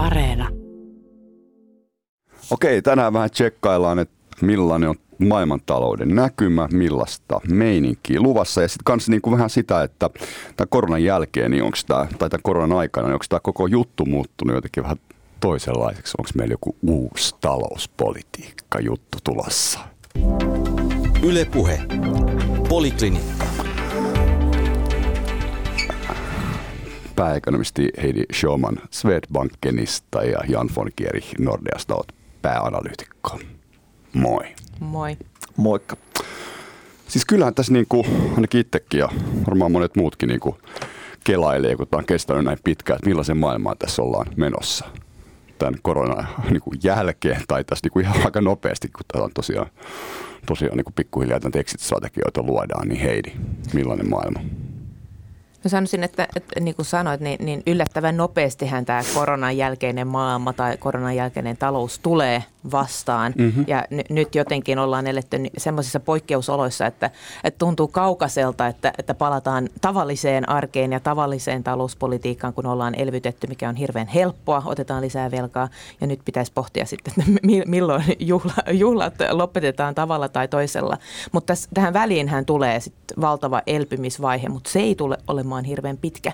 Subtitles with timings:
[0.00, 0.48] Areena.
[2.50, 9.10] Okei, tänään vähän tsekkaillaan, että millainen on maailmantalouden näkymä, millaista meininkiä luvassa ja sitten kanssa
[9.10, 10.10] niin kuin vähän sitä, että
[10.56, 14.06] tämän koronan jälkeen, niin onko tämä, tai tämän koronan aikana, niin onko tämä koko juttu
[14.06, 14.96] muuttunut jotenkin vähän
[15.40, 16.14] toisenlaiseksi?
[16.18, 19.80] Onko meillä joku uusi talouspolitiikka juttu tulossa?
[21.22, 21.82] Ylepuhe.
[22.68, 23.59] Poliklinikka.
[27.20, 33.40] Pääekonomisti Heidi Schoman Swedbankenista ja Jan von Kierich Nordeasta olet pääanalyytikko.
[34.12, 34.44] Moi.
[34.80, 35.16] Moi.
[35.56, 35.96] Moikka.
[37.08, 39.08] Siis kyllähän tässä niin kuin, ainakin itsekin ja
[39.46, 40.56] varmaan monet muutkin niin kuin
[41.24, 44.84] kelailee, kun tämä on kestänyt näin pitkään, että millaisen maailmaan tässä ollaan menossa
[45.58, 49.30] tämän koronan niin kuin jälkeen tai tässä niin kuin ihan aika nopeasti, kun tämä on
[49.34, 49.70] tosiaan,
[50.46, 53.32] tosiaan niin kuin pikkuhiljaa näitä exit-strategioita luodaan, niin Heidi,
[53.72, 54.40] millainen maailma?
[55.64, 60.52] Mä sanoisin, että, että niin kuin sanoit, niin, niin yllättävän nopeastihan tämä koronan jälkeinen maailma
[60.52, 63.32] tai koronan jälkeinen talous tulee vastaan.
[63.38, 63.64] Mm-hmm.
[63.66, 67.10] Ja n- nyt jotenkin ollaan eletty semmoisissa poikkeusoloissa, että,
[67.44, 73.68] että tuntuu kaukaiselta, että, että palataan tavalliseen arkeen ja tavalliseen talouspolitiikkaan, kun ollaan elvytetty, mikä
[73.68, 74.62] on hirveän helppoa.
[74.66, 75.68] Otetaan lisää velkaa
[76.00, 80.96] ja nyt pitäisi pohtia sitten, että milloin juhla, juhlat lopetetaan tavalla tai toisella.
[81.32, 86.32] Mutta tähän väliinhän tulee sitten valtava elpymisvaihe, mutta se ei tule olemaan hirveän pitkä.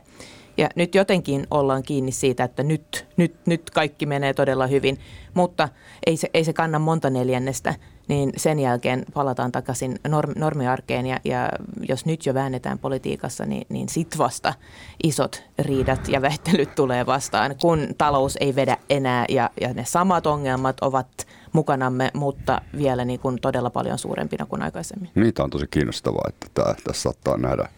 [0.56, 4.98] Ja nyt jotenkin ollaan kiinni siitä, että nyt, nyt, nyt kaikki menee todella hyvin,
[5.34, 5.69] mutta
[6.06, 7.75] ei se, ei se kanna monta neljännestä,
[8.09, 11.48] niin sen jälkeen palataan takaisin norm, normiarkeen ja, ja
[11.89, 14.55] jos nyt jo väännetään politiikassa, niin, niin sit vasta
[15.03, 20.27] isot riidat ja väittelyt tulee vastaan, kun talous ei vedä enää ja, ja ne samat
[20.27, 25.11] ongelmat ovat mukanamme, mutta vielä niin kuin todella paljon suurempina kuin aikaisemmin.
[25.14, 27.69] Niitä on tosi kiinnostavaa, että tämä, tässä saattaa nähdä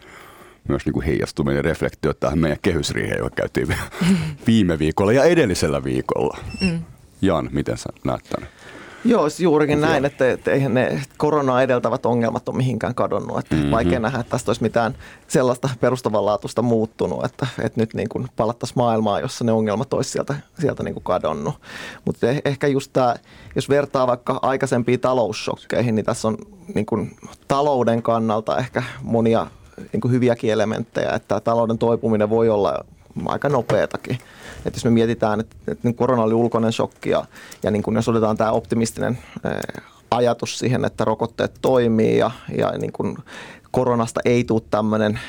[0.69, 3.69] myös niin kuin heijastuminen reflektio tähän meidän kehysriiheen, joka käytiin
[4.47, 6.39] viime viikolla ja edellisellä viikolla.
[6.61, 6.83] Mm.
[7.23, 8.49] Jan, miten sä näet tämän?
[9.05, 13.39] Joo, juurikin näin, että, että eihän ne koronaa edeltävät ongelmat ole mihinkään kadonnut.
[13.39, 13.71] Että mm-hmm.
[13.71, 14.95] Vaikea nähdä, että tästä olisi mitään
[15.29, 20.35] sellaista perustavanlaatuista muuttunut, että, että nyt niin kuin palattaisiin maailmaan, jossa ne ongelmat olisi sieltä,
[20.61, 21.55] sieltä niin kuin kadonnut.
[22.05, 23.15] Mutta eh, ehkä just tämä,
[23.55, 26.39] jos vertaa vaikka aikaisempiin talousshokkeihin, niin tässä on
[26.75, 27.17] niin kuin
[27.49, 29.47] talouden kannalta ehkä monia
[29.93, 32.85] niin kuin hyviäkin elementtejä, että talouden toipuminen voi olla
[33.27, 34.19] aika nopeatakin.
[34.67, 37.25] Että jos me mietitään, että, että korona oli ulkoinen shokki ja,
[37.63, 39.19] ja niin kuin jos otetaan tämä optimistinen
[40.11, 43.17] ajatus siihen, että rokotteet toimii ja, ja niin kuin
[43.71, 45.21] koronasta ei tule tämmöinen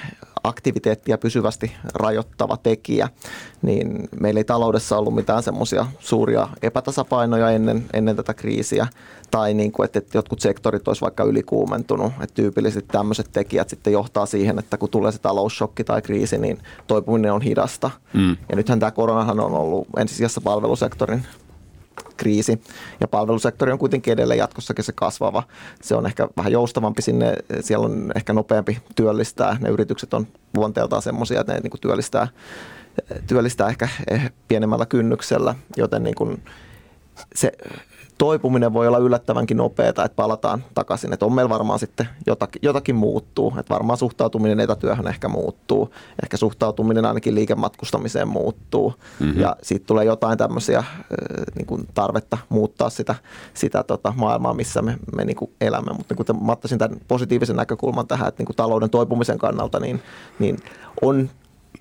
[0.44, 3.10] aktiviteettia pysyvästi rajoittava tekijä,
[3.62, 8.88] niin meillä ei taloudessa ollut mitään semmoisia suuria epätasapainoja ennen, ennen tätä kriisiä,
[9.32, 13.94] tai niin kuin, että, että jotkut sektorit olisi vaikka ylikuumentunut, että tyypillisesti tämmöiset tekijät sitten
[13.94, 17.92] johtaa siihen, että kun tulee se taloussokki tai kriisi, niin toipuminen on hidasta.
[18.14, 18.38] Mm.
[18.50, 21.26] Ja nythän tämä koronahan on ollut ensisijassa palvelusektorin
[22.20, 22.62] kriisi.
[23.00, 25.44] Ja palvelusektori on kuitenkin edelleen jatkossakin se kasvava.
[25.82, 29.58] Se on ehkä vähän joustavampi sinne, siellä on ehkä nopeampi työllistää.
[29.62, 30.28] Ne yritykset on
[30.58, 32.28] luonteeltaan semmoisia, että ne niin kuin työllistää,
[33.28, 36.44] työllistää ehkä eh, pienemmällä kynnyksellä, joten niin kuin
[37.36, 37.52] se
[38.20, 41.14] toipuminen voi olla yllättävänkin nopeaa, että palataan takaisin.
[41.14, 43.54] Että on meillä varmaan sitten jotakin, jotakin muuttuu.
[43.60, 45.94] Että varmaan suhtautuminen etätyöhön ehkä muuttuu.
[46.24, 48.94] Ehkä suhtautuminen ainakin liikematkustamiseen muuttuu.
[49.20, 49.42] Mm-hmm.
[49.42, 50.84] Ja siitä tulee jotain tämmöisiä
[51.56, 53.16] niin kuin tarvetta muuttaa sitä,
[53.54, 55.94] sitä tota maailmaa, missä me, me niin kuin elämme.
[55.94, 59.80] Mutta niin kuin mä ottaisin tämän positiivisen näkökulman tähän, että niin kuin talouden toipumisen kannalta,
[59.80, 60.02] niin,
[60.40, 60.58] niin
[61.02, 61.30] on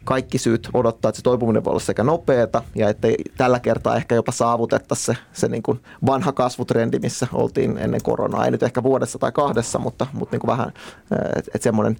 [0.04, 4.14] kaikki syyt odottaa, että se toipuminen voi olla sekä nopeata ja että tällä kertaa ehkä
[4.14, 8.44] jopa saavutettaisiin se, se niin kuin vanha kasvutrendi, missä oltiin ennen koronaa.
[8.44, 10.72] Ei nyt ehkä vuodessa tai kahdessa, mutta, mutta niin kuin vähän,
[11.36, 11.96] että et semmoinen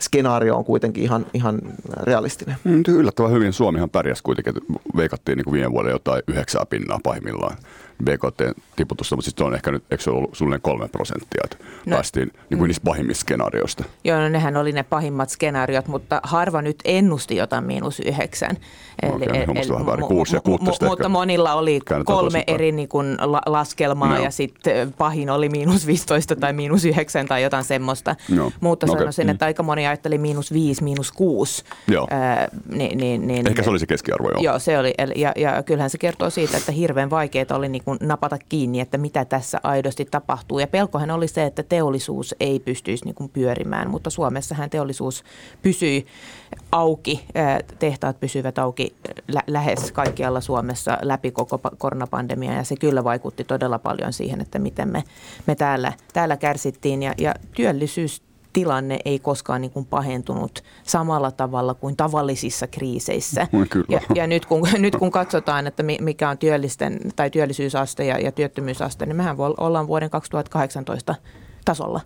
[0.00, 1.58] skenaario on kuitenkin ihan, ihan
[2.02, 2.56] realistinen.
[2.64, 4.54] Mm, yllättävän hyvin Suomihan pärjäsi kuitenkin,
[4.96, 7.56] veikattiin niin kuin viime vuonna jotain yhdeksää pinnaa pahimmillaan
[8.04, 12.26] BKT-tiputusta, mutta sitten on ehkä nyt, eikö se ollut sulle kolme prosenttia, että no, päästiin
[12.26, 12.66] niin kuin mm.
[12.66, 13.84] niistä pahimmista skenaarioista.
[14.04, 18.56] Joo, no nehän oli ne pahimmat skenaariot, mutta harva nyt ennusti jotain miinus yhdeksän.
[19.02, 23.16] Eli, okay, el, el, väärin, kuusi ja mu, Mutta monilla oli kolme eri niin kuin,
[23.20, 24.22] la, laskelmaa no.
[24.22, 28.16] ja sitten pahin oli miinus 15 tai miinus 9 tai jotain semmoista.
[28.28, 28.52] No.
[28.60, 28.98] Mutta okay.
[28.98, 29.46] sanoisin, että mm.
[29.46, 31.64] aika moni ajatteli miinus 5, miinus 6.
[31.88, 32.08] Joo.
[32.12, 34.40] Äh, niin, niin, niin, Ehkä se oli se keskiarvo, joo.
[34.42, 34.94] Joo, se oli.
[35.16, 38.98] Ja, ja kyllähän se kertoo siitä, että hirveän vaikeaa oli niin kuin napata kiinni, että
[38.98, 40.58] mitä tässä aidosti tapahtuu.
[40.58, 45.24] Ja pelkohan oli se, että teollisuus ei pystyisi niin kuin pyörimään, mutta Suomessahan teollisuus
[45.62, 46.06] pysyi
[46.72, 47.26] auki,
[47.78, 48.96] tehtaat pysyvät auki
[49.28, 54.58] lä- lähes kaikkialla Suomessa läpi koko koronapandemia ja se kyllä vaikutti todella paljon siihen, että
[54.58, 55.04] miten me,
[55.46, 58.22] me täällä, täällä kärsittiin ja, ja työllisyys
[58.56, 63.46] tilanne ei koskaan niin kuin pahentunut samalla tavalla kuin tavallisissa kriiseissä.
[63.70, 63.86] Kyllä.
[63.88, 68.32] Ja, ja nyt, kun, nyt kun katsotaan, että mikä on työllisten tai työllisyysaste ja, ja
[68.32, 71.14] työttömyysaste, niin mehän ollaan vuoden 2018
[71.64, 72.00] tasolla.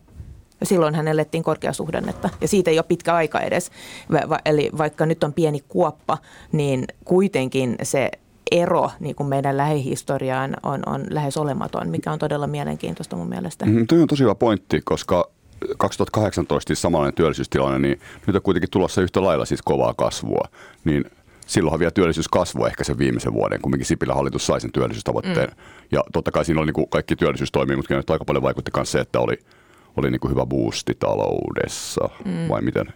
[0.62, 3.70] Silloin hän elettiin korkeasuhdannetta ja siitä ei ole pitkä aika edes.
[4.12, 6.18] Va- eli vaikka nyt on pieni kuoppa,
[6.52, 8.10] niin kuitenkin se
[8.50, 13.66] ero niin kuin meidän lähihistoriaan on, on lähes olematon, mikä on todella mielenkiintoista mun mielestä.
[13.66, 15.30] Mm, tuo on tosi hyvä pointti, koska
[15.78, 20.48] 2018 siis samanlainen työllisyystilanne, niin nyt on kuitenkin tulossa yhtä lailla siis kovaa kasvua.
[20.84, 21.04] Niin
[21.46, 25.48] silloinhan vielä työllisyys kasvoi ehkä sen viimeisen vuoden, kumminkin Sipilä hallitus sai sen työllisyystavoitteen.
[25.48, 25.54] Mm.
[25.92, 28.92] Ja totta kai siinä oli niin kuin kaikki työllisyystoimia, mutta nyt aika paljon vaikutti myös
[28.92, 29.38] se, että oli,
[29.96, 32.08] oli niin kuin hyvä boosti taloudessa.
[32.24, 32.48] Mm.
[32.48, 32.86] Vai miten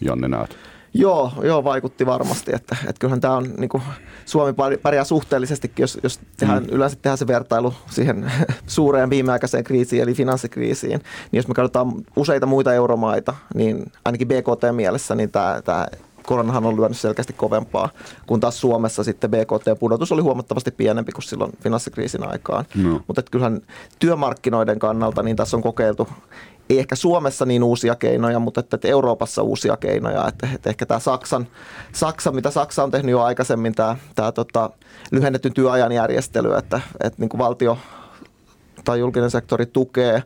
[0.00, 0.58] Janne näet?
[0.94, 2.54] Joo, joo, vaikutti varmasti.
[2.54, 3.82] Että, että kyllähän tämä on, niin kuin,
[4.24, 6.68] Suomi pärjää suhteellisestikin, jos, jos tehdään, mm.
[6.72, 8.32] yleensä tehdään se vertailu siihen
[8.66, 11.00] suureen viimeaikaiseen kriisiin, eli finanssikriisiin.
[11.00, 15.86] Niin jos me katsotaan useita muita euromaita, niin ainakin BKT-mielessä, niin tämä, tämä
[16.26, 17.88] koronahan on lyönyt selkeästi kovempaa,
[18.26, 22.64] kun taas Suomessa sitten BKT-pudotus oli huomattavasti pienempi kuin silloin finanssikriisin aikaan.
[22.74, 23.00] No.
[23.06, 23.60] Mutta kyllähän
[23.98, 26.08] työmarkkinoiden kannalta niin tässä on kokeiltu
[26.70, 30.28] ei ehkä Suomessa niin uusia keinoja, mutta että, että Euroopassa uusia keinoja.
[30.28, 31.46] Että, että ehkä tämä Saksan,
[31.92, 34.70] Saksa, mitä Saksa on tehnyt jo aikaisemmin, tämä, tämä tota,
[35.10, 37.78] lyhennetty työajan järjestely, että, että niin kuin valtio
[38.84, 40.22] tai julkinen sektori tukee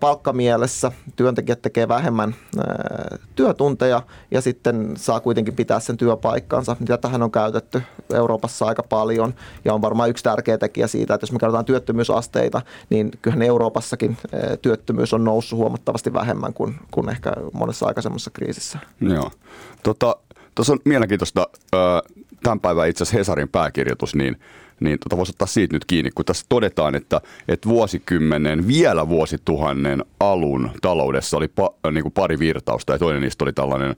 [0.00, 0.92] palkkamielessä.
[1.16, 2.34] Työntekijät tekee vähemmän
[3.36, 6.76] työtunteja ja sitten saa kuitenkin pitää sen työpaikkansa.
[7.00, 7.82] Tähän on käytetty
[8.14, 9.34] Euroopassa aika paljon
[9.64, 14.16] ja on varmaan yksi tärkeä tekijä siitä, että jos me katsotaan työttömyysasteita, niin kyllähän Euroopassakin
[14.62, 18.78] työttömyys on noussut huomattavasti vähemmän kuin, kuin ehkä monessa aikaisemmassa kriisissä.
[19.00, 19.30] Joo.
[19.82, 20.16] Tota,
[20.70, 21.48] on mielenkiintoista
[22.42, 24.40] tämän päivän itse asiassa Hesarin pääkirjoitus, niin
[24.80, 30.04] niin tota voisi ottaa siitä nyt kiinni, kun tässä todetaan, että, että vuosikymmenen, vielä vuosituhannen
[30.20, 33.96] alun taloudessa oli pa, niin kuin pari virtausta ja toinen niistä oli tällainen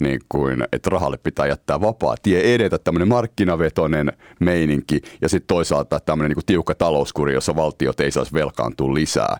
[0.00, 6.00] niin kuin, että rahalle pitää jättää vapaa tie edetä, tämmöinen markkinavetoinen meininki ja sitten toisaalta
[6.00, 9.36] tämmöinen niin kuin tiukka talouskuri, jossa valtiot ei saisi velkaantua lisää.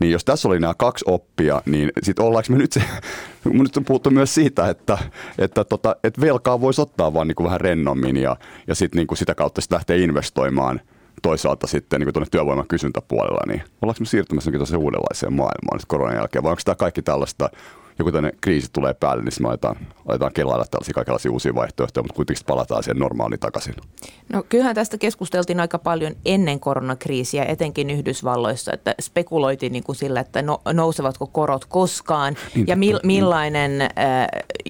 [0.00, 2.82] Niin jos tässä oli nämä kaksi oppia, niin sitten ollaanko me nyt se,
[3.44, 4.98] nyt on puhuttu myös siitä, että,
[5.38, 8.36] että, tota, että velkaa voisi ottaa vaan niin kuin vähän rennommin ja,
[8.66, 10.80] ja sitten niin kuin sitä kautta sit lähteä investoimaan
[11.22, 16.42] toisaalta sitten niin tuonne työvoiman kysyntäpuolella, niin ollaanko me siirtymässä uudenlaiseen maailmaan nyt koronan jälkeen,
[16.42, 17.50] vai onko tämä kaikki tällaista
[18.00, 19.76] joku tämmöinen kriisi tulee päälle, niin me aletaan,
[20.08, 23.74] aletaan kelailla tällaisia kaikenlaisia uusia vaihtoehtoja, mutta kuitenkin palataan siihen normaaliin takaisin.
[24.32, 30.20] No kyllähän tästä keskusteltiin aika paljon ennen koronakriisiä, etenkin Yhdysvalloissa, että spekuloitiin niin kuin sillä,
[30.20, 33.88] että no, nousevatko korot koskaan niin, ja mil, millainen äh,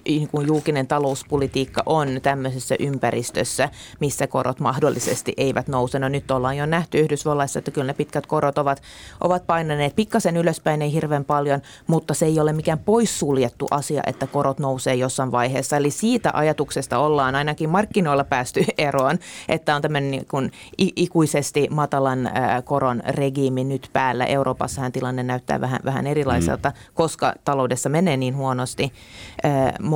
[0.08, 3.68] niin kuin julkinen talouspolitiikka on tämmöisessä ympäristössä,
[4.00, 5.98] missä korot mahdollisesti eivät nouse.
[5.98, 8.82] No nyt ollaan jo nähty Yhdysvalloissa, että kyllä ne pitkät korot ovat,
[9.20, 12.78] ovat painaneet pikkasen ylöspäin, ei hirveän paljon, mutta se ei ole mikään
[13.20, 15.76] poissuljettu asia, että korot nousee jossain vaiheessa.
[15.76, 19.18] Eli siitä ajatuksesta ollaan ainakin markkinoilla päästy eroon,
[19.48, 22.30] että on tämmöinen niin kuin ikuisesti matalan
[22.64, 24.24] koron regiimi nyt päällä.
[24.24, 26.94] Euroopassahan tilanne näyttää vähän, vähän erilaiselta, mm.
[26.94, 28.92] koska taloudessa menee niin huonosti,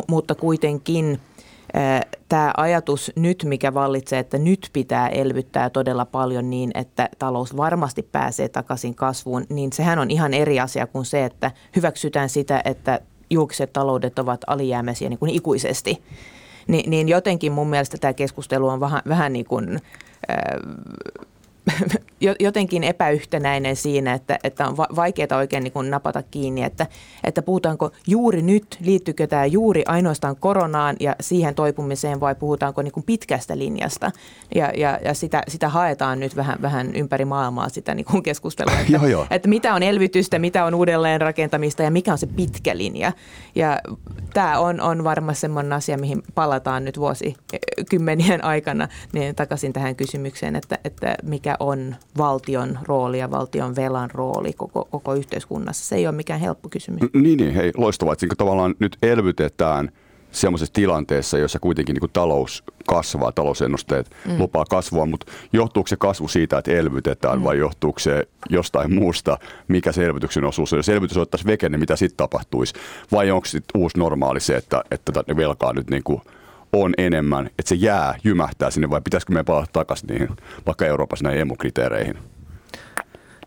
[0.08, 1.20] mutta kuitenkin
[2.28, 8.02] tämä ajatus nyt, mikä vallitsee, että nyt pitää elvyttää todella paljon niin, että talous varmasti
[8.02, 13.00] pääsee takaisin kasvuun, niin sehän on ihan eri asia kuin se, että hyväksytään sitä, että
[13.30, 16.02] julkiset taloudet ovat alijäämäisiä niin kuin ikuisesti.
[16.68, 19.80] Ni, niin jotenkin mun mielestä tämä keskustelu on vähän, vähän niin kuin,
[20.30, 20.38] äh,
[22.40, 26.86] jotenkin epäyhtenäinen siinä, että, että on vaikeaa oikein niin kuin napata kiinni, että,
[27.24, 32.92] että puhutaanko juuri nyt, liittyykö tämä juuri ainoastaan koronaan ja siihen toipumiseen vai puhutaanko niin
[32.92, 34.10] kuin pitkästä linjasta.
[34.54, 38.80] Ja, ja, ja sitä, sitä haetaan nyt vähän, vähän ympäri maailmaa sitä niin kuin keskustelua,
[38.80, 39.26] että, joo, joo.
[39.30, 43.12] että mitä on elvytystä, mitä on uudelleen rakentamista ja mikä on se pitkä linja.
[43.54, 43.80] Ja
[44.34, 50.56] tämä on, on varmasti sellainen asia, mihin palataan nyt vuosikymmenien aikana niin takaisin tähän kysymykseen,
[50.56, 55.84] että, että mikä on valtion rooli ja valtion velan rooli koko, koko yhteiskunnassa.
[55.84, 57.00] Se ei ole mikään helppo kysymys.
[57.14, 59.90] Niin, niin hei, loistavaa, että niin tavallaan nyt elvytetään
[60.34, 64.38] semmoisessa tilanteessa, jossa kuitenkin niin talous kasvaa, talousennusteet mm.
[64.38, 67.44] lupaa kasvua, mutta johtuuko se kasvu siitä, että elvytetään mm.
[67.44, 70.78] vai johtuuko se jostain muusta, mikä se elvytyksen osuus on?
[70.78, 72.74] Jos elvytys ottaisi veke, niin mitä sitten tapahtuisi?
[73.12, 76.20] Vai onko sitten uusi normaali se, että, että velkaa nyt niin kuin
[76.82, 80.28] on enemmän, että se jää, jymähtää sinne vai pitäisikö me palata takaisin niihin
[80.66, 82.18] vaikka Euroopassa näihin emukriteereihin?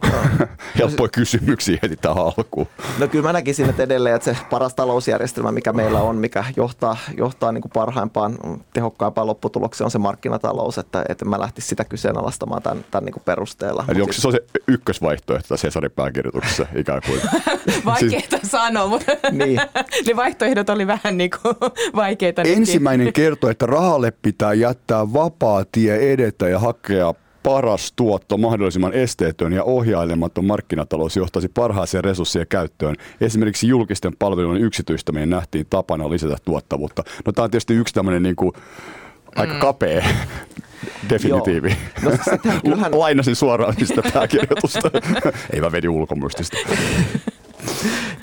[0.80, 2.68] helppoja kysymyksiä heti tähän alkuun.
[3.00, 6.98] No kyllä mä näkisin, että edelleen että se paras talousjärjestelmä, mikä meillä on, mikä johtaa,
[7.18, 8.38] johtaa niin kuin parhaimpaan,
[8.74, 13.24] tehokkaimpaan lopputulokseen, on se markkinatalous, että, että mä lähtisin sitä kyseenalaistamaan tämän, tämän niin kuin
[13.24, 13.86] perusteella.
[13.88, 17.22] Eli onko se, se ykkösvaihtoehto tässä Cesarin pääkirjoituksessa ikään kuin?
[17.86, 18.52] Vaikeita siis...
[18.52, 19.62] sanoa, mutta niin.
[20.08, 21.56] ne vaihtoehdot oli vähän niin kuin
[21.96, 22.42] vaikeita.
[22.42, 27.14] Ensimmäinen kertoo, että rahalle pitää jättää vapaa tie edetä ja hakea
[27.48, 32.96] paras tuotto mahdollisimman esteetön ja ohjailematon markkinatalous johtaisi parhaaseen resurssien käyttöön.
[33.22, 37.04] Esimerkiksi julkisten palvelujen yksityistäminen nähtiin tapana lisätä tuottavuutta.
[37.26, 38.52] No tämä on tietysti yksi tämmöinen niin kuin
[39.36, 39.60] aika mm.
[39.60, 40.06] kapea
[41.10, 41.78] definitiivi.
[42.04, 42.12] No,
[42.64, 43.00] kyllähän...
[43.00, 44.92] Lainasin suoraan sitä pääkirjoitusta.
[45.54, 46.58] Ei mä vedin ulkomystistä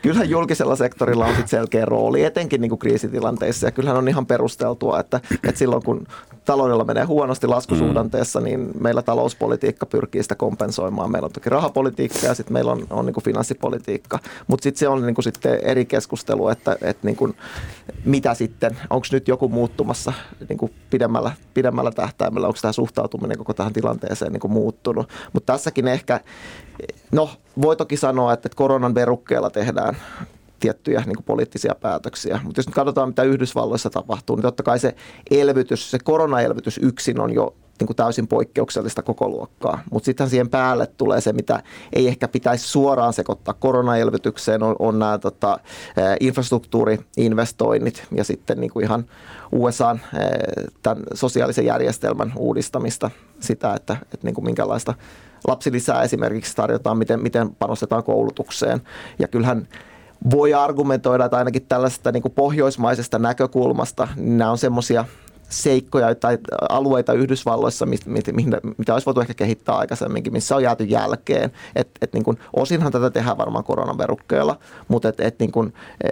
[0.04, 3.66] kyllähän julkisella sektorilla on sit selkeä rooli, etenkin niin kuin kriisitilanteissa.
[3.66, 6.06] Ja kyllähän on ihan perusteltua, että, että silloin kun
[6.44, 11.10] taloudella menee huonosti laskusuhdanteessa, niin meillä talouspolitiikka pyrkii sitä kompensoimaan.
[11.12, 14.18] Meillä on toki rahapolitiikka ja sitten meillä on, on niin kuin finanssipolitiikka.
[14.46, 17.36] Mutta sitten se on niin kuin sitten eri keskustelu, että, että niin kuin,
[18.04, 20.12] mitä sitten, onko nyt joku muuttumassa
[20.48, 25.08] niin kuin pidemmällä, pidemmällä tähtäimellä, onko tämä suhtautuminen koko tähän tilanteeseen niin kuin muuttunut.
[25.32, 26.20] Mutta tässäkin ehkä,
[27.14, 27.30] no
[27.62, 29.96] voi toki sanoa, että koronan verukkeella tehdään
[30.60, 32.40] tiettyjä niin kuin poliittisia päätöksiä.
[32.44, 34.94] Mutta jos nyt katsotaan, mitä Yhdysvalloissa tapahtuu, niin totta kai se
[35.30, 39.82] elvytys, se koronaelvytys yksin on jo niin kuin täysin poikkeuksellista koko luokkaa.
[39.90, 44.98] Mutta sitten siihen päälle tulee se, mitä ei ehkä pitäisi suoraan sekoittaa koronaelvytykseen, on, on
[44.98, 45.58] nämä tota,
[46.20, 49.04] infrastruktuuriinvestoinnit ja sitten niin kuin ihan
[49.52, 49.96] USA
[50.82, 54.94] tämän sosiaalisen järjestelmän uudistamista, sitä, että, että niin kuin minkälaista
[55.48, 58.80] lapsilisää esimerkiksi tarjotaan, miten, miten panostetaan koulutukseen.
[59.18, 59.68] Ja kyllähän
[60.30, 65.04] voi argumentoida, että ainakin tällaisesta niin kuin pohjoismaisesta näkökulmasta, niin nämä on semmoisia
[65.48, 68.46] seikkoja tai alueita Yhdysvalloissa, mit, mit, mit,
[68.78, 71.52] mitä olisi voitu ehkä kehittää aikaisemminkin, missä on jääty jälkeen.
[71.76, 74.58] Et, et niin kuin, osinhan tätä tehdään varmaan koronaverukkeella,
[74.88, 75.74] mutta et, et niin kuin,
[76.04, 76.08] e,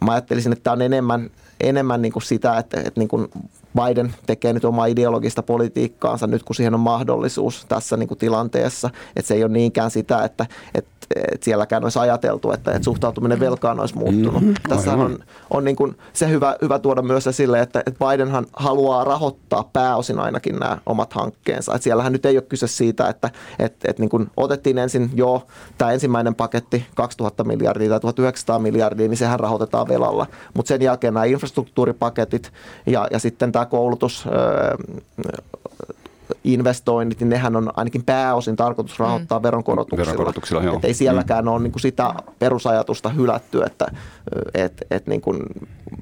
[0.00, 3.28] mä ajattelisin, että tämä on enemmän, enemmän niin kuin sitä, että, että niin kuin
[3.76, 8.90] Biden tekee nyt omaa ideologista politiikkaansa nyt, kun siihen on mahdollisuus tässä niin kuin tilanteessa.
[9.16, 13.40] Että se ei ole niinkään sitä, että, että että sielläkään olisi ajateltu, että, että suhtautuminen
[13.40, 14.42] velkaan olisi muuttunut.
[14.42, 14.54] Mm-hmm.
[14.68, 15.18] Tässä on,
[15.50, 20.18] on niin kuin se hyvä, hyvä tuoda myös esille, että, että Bidenhan haluaa rahoittaa pääosin
[20.18, 21.74] ainakin nämä omat hankkeensa.
[21.74, 25.46] Että siellähän nyt ei ole kyse siitä, että, että, että niin kuin otettiin ensin jo
[25.78, 30.26] tämä ensimmäinen paketti 2000 miljardia tai 1900 miljardia, niin sehän rahoitetaan velalla.
[30.54, 32.52] Mutta sen jälkeen nämä infrastruktuuripaketit
[32.86, 34.76] ja, ja sitten tämä koulutus öö,
[36.44, 39.42] investoinnit, niin nehän on ainakin pääosin tarkoitus rahoittaa mm.
[39.42, 40.06] veronkorotuksilla.
[40.06, 40.76] veronkorotuksilla joo.
[40.76, 41.48] Et ei sielläkään mm.
[41.48, 43.86] ole niin kuin sitä perusajatusta hylätty, että
[44.54, 45.38] et, et niin kuin,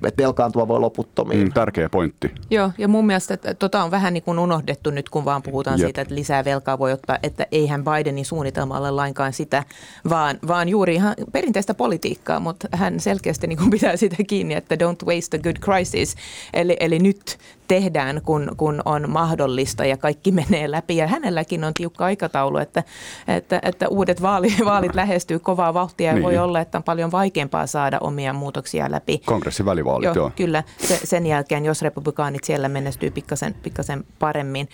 [0.06, 1.44] et velkaantua voi loputtomiin.
[1.44, 2.34] Mm, tärkeä pointti.
[2.50, 5.78] Joo, ja mun mielestä että tota on vähän niin kuin unohdettu nyt, kun vaan puhutaan
[5.78, 5.86] Jep.
[5.86, 9.64] siitä, että lisää velkaa voi ottaa, että eihän Bidenin suunnitelma ole lainkaan sitä,
[10.08, 14.74] vaan, vaan juuri ihan perinteistä politiikkaa, mutta hän selkeästi niin kuin pitää sitä kiinni, että
[14.74, 16.14] don't waste a good crisis.
[16.52, 20.96] Eli, eli nyt tehdään, kun, kun on mahdollista ja kaikki menee läpi.
[20.96, 22.82] Ja hänelläkin on tiukka aikataulu, että,
[23.28, 26.22] että, että uudet vaali, vaalit lähestyy kovaa vauhtia ja niin.
[26.22, 29.18] voi olla, että on paljon vaikeampaa saada omia muutoksia läpi.
[29.18, 30.14] Kongressin välivaalit, joo.
[30.14, 30.30] joo.
[30.36, 34.68] Kyllä, se, sen jälkeen, jos republikaanit siellä menestyy pikkasen, pikkasen paremmin.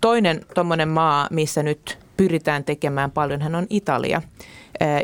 [0.00, 4.22] Toinen tuommoinen maa, missä nyt pyritään tekemään paljon, hän on Italia.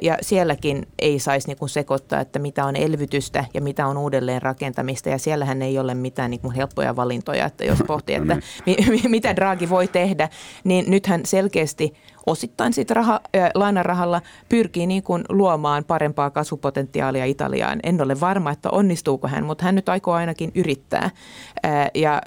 [0.03, 4.43] Ja sielläkin ei saisi niin kuin sekoittaa, että mitä on elvytystä ja mitä on uudelleen
[4.43, 5.09] rakentamista.
[5.09, 8.37] Ja siellähän ei ole mitään niin kuin helppoja valintoja, että jos pohtii, että
[8.67, 10.29] mi- mi- mitä Draghi voi tehdä,
[10.65, 11.95] niin nythän selkeästi
[12.27, 17.81] osittain siitä raha, äh, lainarahalla pyrkii niin kuin luomaan parempaa kasvupotentiaalia Italiaan.
[17.83, 21.11] En ole varma, että onnistuuko hän, mutta hän nyt aikoo ainakin yrittää.
[21.65, 22.23] Äh, ja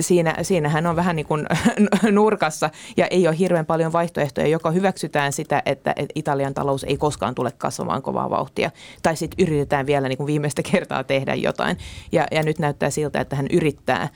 [0.00, 1.46] siinä, siinä hän on vähän niin kuin
[2.12, 7.34] nurkassa ja ei ole hirveän paljon vaihtoehtoja, joka hyväksytään sitä, että, Italian talous ei koskaan
[7.34, 8.70] tule kasvamaan kovaa vauhtia.
[9.02, 11.76] Tai sitten yritetään vielä niin kuin viimeistä kertaa tehdä jotain.
[12.12, 14.08] Ja, ja nyt näyttää siltä, että hän yrittää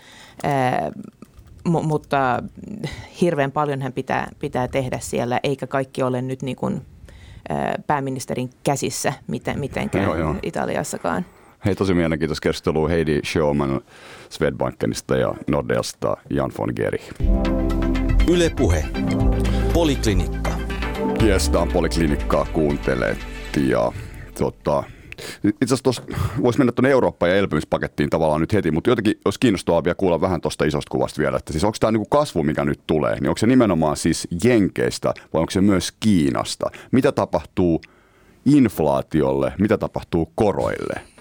[1.68, 2.42] M- mutta
[3.20, 6.82] hirveän paljon hän pitää, pitää tehdä siellä, eikä kaikki ole nyt niin kuin,
[7.86, 10.34] pääministerin käsissä miten, mitenkään joo, joo.
[10.42, 11.24] Italiassakaan.
[11.64, 13.80] Hei, tosi mielenkiintoista keskustelua Heidi Schauman
[14.30, 17.02] Swedbankenista ja Nordeasta Jan von Geri.
[18.30, 18.84] Yle Puhe.
[19.72, 20.50] Poliklinikka.
[21.18, 23.18] Kiestaan Poliklinikkaa kuuntelet
[23.68, 23.92] ja
[24.38, 24.82] tota,
[25.62, 26.02] itse asiassa
[26.42, 30.20] voisi mennä tuonne Eurooppaan ja elpymispakettiin tavallaan nyt heti, mutta jotenkin olisi kiinnostavaa vielä kuulla
[30.20, 33.28] vähän tuosta isosta kuvasta vielä, että siis onko tämä niinku kasvu, mikä nyt tulee, niin
[33.28, 36.70] onko se nimenomaan siis Jenkeistä vai onko se myös Kiinasta?
[36.92, 37.80] Mitä tapahtuu
[38.46, 41.13] inflaatiolle, mitä tapahtuu koroille?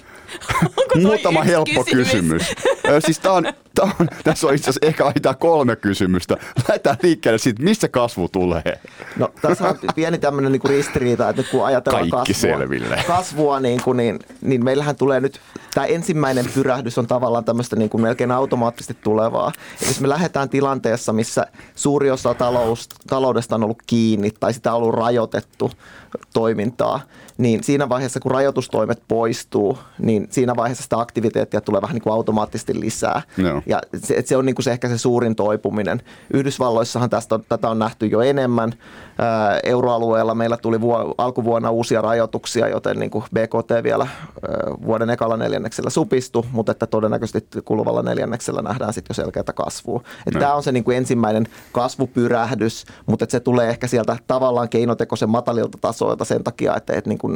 [1.01, 2.43] Muutama helppo kysymys.
[2.43, 3.03] kysymys.
[3.05, 3.43] siis tää on,
[3.75, 6.37] tää on, tässä on itse asiassa ehkä aina kolme kysymystä.
[6.67, 8.79] Lähdetään liikkeelle siitä, missä kasvu tulee.
[9.17, 13.03] No tässä on pieni tämmöinen niin ristiriita, että nyt kun ajatellaan Kaikki kasvua, selville.
[13.07, 15.39] kasvua niin, kuin, niin, niin meillähän tulee nyt,
[15.73, 19.51] tämä ensimmäinen pyrähdys on tavallaan tämmöistä niin kuin melkein automaattisesti tulevaa.
[19.81, 24.73] Eli jos me lähdetään tilanteessa, missä suuri osa talous, taloudesta on ollut kiinni tai sitä
[24.73, 25.71] on ollut rajoitettu
[26.33, 26.99] toimintaa,
[27.37, 32.13] niin siinä vaiheessa, kun rajoitustoimet poistuu, niin siinä vaiheessa sitä aktiviteettia tulee vähän niin kuin
[32.13, 33.21] automaattisesti lisää.
[33.37, 33.61] Joo.
[33.65, 36.01] Ja se, se on niin kuin se ehkä se suurin toipuminen.
[36.33, 38.73] Yhdysvalloissahan tästä on, tätä on nähty jo enemmän.
[39.17, 45.09] Ää, Euroalueella meillä tuli vuo, alkuvuonna uusia rajoituksia, joten niin kuin BKT vielä ää, vuoden
[45.09, 50.03] ekalla neljänneksellä supistui, mutta että todennäköisesti kuluvalla neljänneksellä nähdään sitten jo selkeätä kasvua.
[50.27, 54.69] Että tämä on se niin kuin ensimmäinen kasvupyrähdys, mutta että se tulee ehkä sieltä tavallaan
[54.69, 57.32] keinotekoisen matalilta tasoilta sen takia, että, että niin kuin,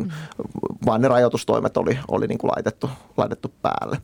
[0.86, 3.98] vaan ne rajoitustoimet oli, oli niin kuin laitettu, laitettu päälle.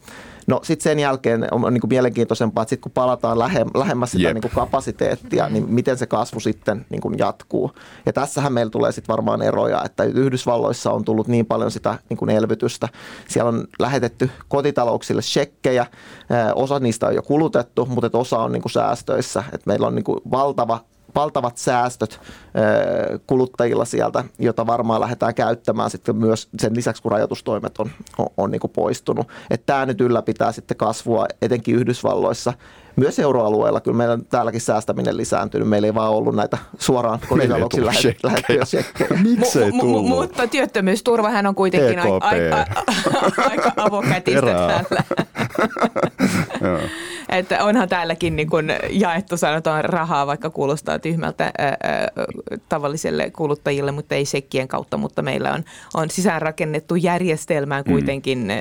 [0.48, 4.24] No sitten sen jälkeen on niin kuin mielenkiintoisempaa, että sit kun palataan lähe, lähemmäs sitä
[4.24, 4.34] Jep.
[4.34, 7.72] niin kuin kapasiteettia, niin miten se kasvu sitten niin kuin jatkuu.
[8.06, 12.18] Ja tässähän meillä tulee sitten varmaan eroja, että Yhdysvalloissa on tullut niin paljon sitä niin
[12.18, 12.90] kuin elvytystä.
[13.28, 15.86] Siellä on lähetetty kotitalouksille shekkejä,
[16.56, 19.44] osa niistä on jo kulutettu, mutta osa on niin kuin säästöissä.
[19.52, 20.80] Et meillä on niin kuin valtava
[21.16, 22.20] valtavat säästöt
[23.28, 28.52] kuluttajilla sieltä, jota varmaan lähdetään käyttämään sitten myös sen lisäksi, kun rajoitustoimet on, on, on
[28.52, 29.28] niin kuin poistunut.
[29.50, 32.54] Että tämä nyt ylläpitää sitten kasvua etenkin Yhdysvalloissa.
[32.96, 35.68] Myös euroalueella, kyllä meillä on täälläkin säästäminen lisääntynyt.
[35.68, 39.10] Meillä ei vaan ollut näitä suoraan lähet- lähettyjä shekkejä.
[39.24, 40.06] Miksei Mu- mu- tullut?
[40.06, 42.24] mutta työttömyysturvahan on kuitenkin EKP.
[43.38, 45.04] aika, avokätistä täällä.
[47.30, 52.08] Että onhan täälläkin niin kuin jaettu sanotaan rahaa, vaikka kuulostaa tyhmältä ää, ää,
[52.70, 58.58] tavalliselle kuluttajille, mutta ei sekkien kautta, mutta meillä on, on sisäänrakennettu järjestelmään kuitenkin ää,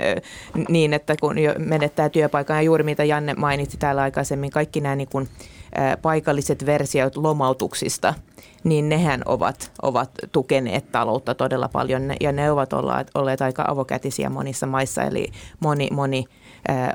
[0.69, 2.57] niin, että kun menettää työpaikan.
[2.57, 5.29] Ja juuri mitä Janne mainitsi täällä aikaisemmin, kaikki nämä niin kuin,
[5.75, 8.15] ää, paikalliset versiot lomautuksista,
[8.65, 12.13] niin nehän ovat, ovat tukeneet taloutta todella paljon.
[12.21, 15.29] Ja ne ovat olleet, olleet aika avokätisiä monissa maissa, eli
[15.61, 16.25] moni, moni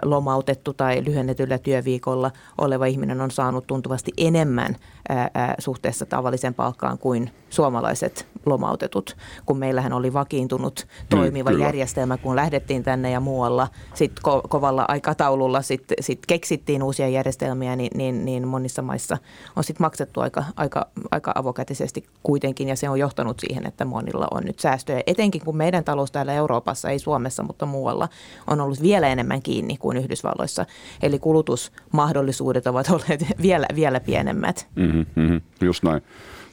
[0.05, 4.75] lomautettu tai lyhennetyllä työviikolla oleva ihminen on saanut tuntuvasti enemmän
[5.09, 11.65] ää, suhteessa tavalliseen palkkaan kuin suomalaiset lomautetut, kun meillähän oli vakiintunut toimiva kyllä.
[11.65, 17.75] järjestelmä, kun lähdettiin tänne ja muualla sit ko- kovalla aikataululla sit, sit keksittiin uusia järjestelmiä,
[17.75, 19.17] niin, niin, niin monissa maissa
[19.55, 24.27] on sit maksettu aika, aika, aika avokätisesti kuitenkin, ja se on johtanut siihen, että monilla
[24.31, 25.03] on nyt säästöjä.
[25.07, 28.09] Etenkin kun meidän talous täällä Euroopassa, ei Suomessa, mutta muualla,
[28.47, 30.65] on ollut vielä enemmän kiinni kuin Yhdysvalloissa.
[31.01, 34.67] Eli kulutusmahdollisuudet ovat olleet vielä, vielä pienemmät.
[34.97, 36.01] Mhm, mhm, just näin.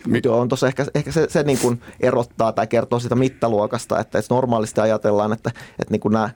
[0.09, 3.99] Mutta joo, on tuossa ehkä, ehkä se, se niin kuin erottaa tai kertoo sitä mittaluokasta,
[3.99, 6.31] että, että normaalisti ajatellaan, että, että niin kuin nämä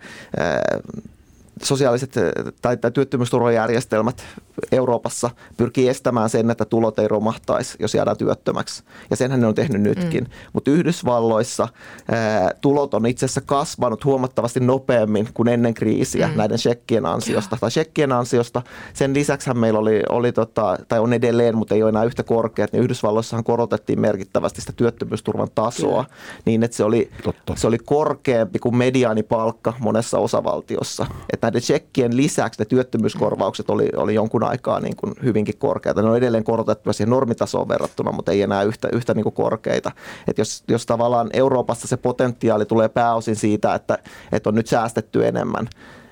[1.62, 4.24] sosiaaliset ää, tai, tai työttömyysturvajärjestelmät
[4.72, 8.82] Euroopassa pyrkii estämään sen, että tulot ei romahtaisi, jos jäädään työttömäksi.
[9.10, 10.24] Ja senhän ne on tehnyt nytkin.
[10.24, 10.30] Mm.
[10.52, 11.68] Mutta Yhdysvalloissa
[12.10, 16.36] ää, tulot on itse asiassa kasvanut huomattavasti nopeammin kuin ennen kriisiä mm.
[16.36, 17.56] näiden shekkien ansiosta.
[17.60, 18.62] Tai shekkien ansiosta.
[18.94, 22.72] Sen lisäksi meillä oli, oli tota, tai on edelleen, mutta ei ole enää yhtä korkeat,
[22.72, 26.04] niin Yhdysvalloissahan korotettiin merkittävästi sitä työttömyysturvan tasoa
[26.44, 27.56] niin, että se oli, Totta.
[27.56, 31.06] se oli korkeampi kuin mediaanipalkka monessa osavaltiossa.
[31.32, 36.02] Että näiden shekkien lisäksi ne työttömyyskorvaukset oli, oli jonkun aikaa niin kuin hyvinkin korkeita.
[36.02, 39.92] Ne on edelleen korotettu siihen normitasoon verrattuna, mutta ei enää yhtä, yhtä niin kuin korkeita.
[40.26, 43.98] Et jos, jos tavallaan Euroopassa se potentiaali tulee pääosin siitä, että,
[44.32, 45.68] että on nyt säästetty enemmän,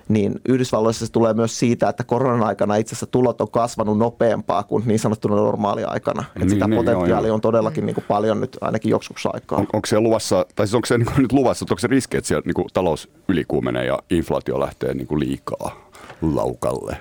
[0.09, 4.63] niin Yhdysvalloissa se tulee myös siitä, että koronan aikana itse asiassa tulot on kasvanut nopeampaa
[4.63, 6.25] kuin niin sanottuna normaaliaikana.
[6.29, 7.35] Että Niin, sitä niin, potentiaalia joo.
[7.35, 9.59] on todellakin niin kuin paljon nyt ainakin joksikus aikaa.
[9.59, 12.17] On, onko se luvassa, tai siis onko se niin nyt luvassa, että onko se riski,
[12.17, 15.91] että siellä niin kuin talous ylikuumenee ja inflaatio lähtee niin kuin liikaa
[16.23, 16.97] laukalle?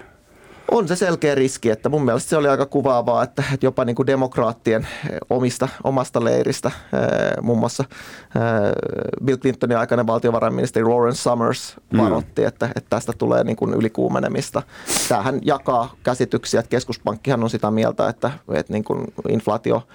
[0.71, 3.95] On se selkeä riski, että mun mielestä se oli aika kuvaavaa, että, että jopa niin
[3.95, 8.71] kuin demokraattien eh, omista, omasta leiristä, eh, muun muassa eh,
[9.25, 12.47] Bill Clintonin aikainen valtiovarainministeri Lawrence Summers varoitti, mm.
[12.47, 14.62] että, että tästä tulee niin kuin ylikuumenemista.
[15.10, 19.88] Tämähän jakaa käsityksiä, että keskuspankkihan on sitä mieltä, että, että niin kuin inflaatio,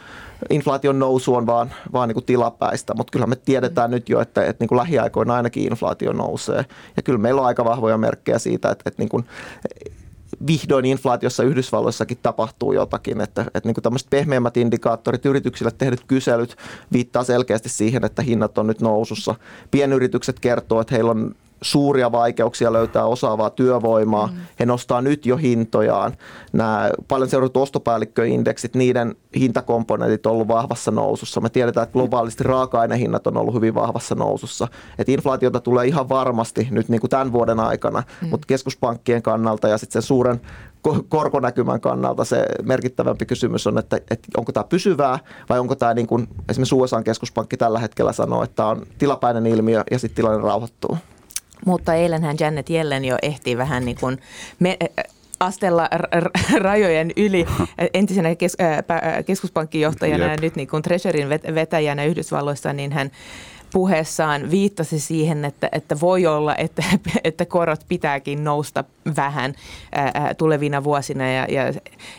[0.50, 4.44] inflaation nousu on vaan, vaan niin kuin tilapäistä, mutta kyllä me tiedetään nyt jo, että,
[4.44, 6.64] että niin kuin lähiaikoina ainakin inflaatio nousee.
[6.96, 9.24] Ja kyllä meillä on aika vahvoja merkkejä siitä, että, että niin kuin
[10.46, 16.56] vihdoin inflaatiossa Yhdysvalloissakin tapahtuu jotakin, että, että niin tämmöiset pehmeämmät indikaattorit, yrityksille tehdyt kyselyt
[16.92, 19.34] viittaa selkeästi siihen, että hinnat on nyt nousussa.
[19.70, 24.26] Pienyritykset kertoo, että heillä on suuria vaikeuksia löytää osaavaa työvoimaa.
[24.26, 24.32] Mm.
[24.60, 26.16] He nostaa nyt jo hintojaan.
[26.52, 31.40] Nämä paljon seuratut ostopäällikköindeksit, niiden hintakomponentit on ollut vahvassa nousussa.
[31.40, 34.68] Me tiedetään, että globaalisti raaka-ainehinnat on ollut hyvin vahvassa nousussa.
[34.98, 38.28] Et inflaatiota tulee ihan varmasti nyt niin kuin tämän vuoden aikana, mm.
[38.28, 40.40] mutta keskuspankkien kannalta ja sitten sen suuren
[41.08, 45.18] korkonäkymän kannalta se merkittävämpi kysymys on, että, että onko tämä pysyvää
[45.48, 49.84] vai onko tämä niin kuin esimerkiksi USA-keskuspankki tällä hetkellä sanoo, että tämä on tilapäinen ilmiö
[49.90, 50.98] ja sitten tilanne rauhoittuu.
[51.66, 54.18] Mutta eilenhän Janet Yellen jo ehti vähän niin kuin
[54.58, 54.78] me,
[55.40, 55.88] astella
[56.58, 57.46] rajojen yli.
[57.94, 58.56] Entisenä kes,
[59.26, 60.32] keskuspankkijohtajana Jep.
[60.32, 63.10] ja nyt niin kuin Treasurin vetäjänä Yhdysvalloissa, niin hän
[63.72, 66.84] puheessaan viittasi siihen, että, että voi olla, että,
[67.24, 68.84] että korot pitääkin nousta
[69.16, 69.54] vähän
[69.92, 71.32] ää, tulevina vuosina.
[71.32, 71.62] Ja, ja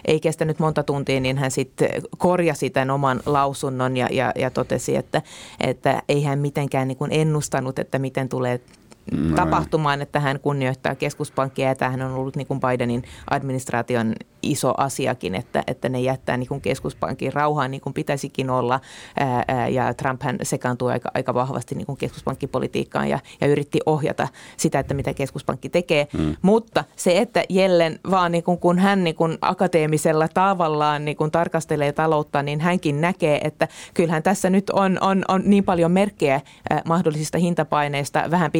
[0.05, 4.95] ei kestänyt monta tuntia, niin hän sitten korjasi tämän oman lausunnon ja, ja, ja totesi,
[4.95, 5.21] että,
[5.59, 8.61] että ei hän mitenkään niin kuin ennustanut, että miten tulee
[9.11, 9.35] mm.
[9.35, 15.35] tapahtumaan, että hän kunnioittaa keskuspankkia ja tämähän on ollut niin kuin Bidenin administraation iso asiakin,
[15.35, 18.79] että, että ne jättää niin kuin keskuspankin rauhaan niin kuin pitäisikin olla
[19.19, 24.27] ää, ja Trump hän sekaantui aika, aika vahvasti niin kuin keskuspankkipolitiikkaan ja, ja yritti ohjata
[24.57, 26.35] sitä, että mitä keskuspankki tekee, mm.
[26.41, 31.31] mutta se, että Jellen vaan niin kuin, kun hän niin kuin akateemisella tavallaan niin kuin
[31.31, 36.41] tarkastelee taloutta, niin hänkin näkee, että kyllähän tässä nyt on, on, on niin paljon merkkejä
[36.85, 38.51] mahdollisista hintapaineista vähän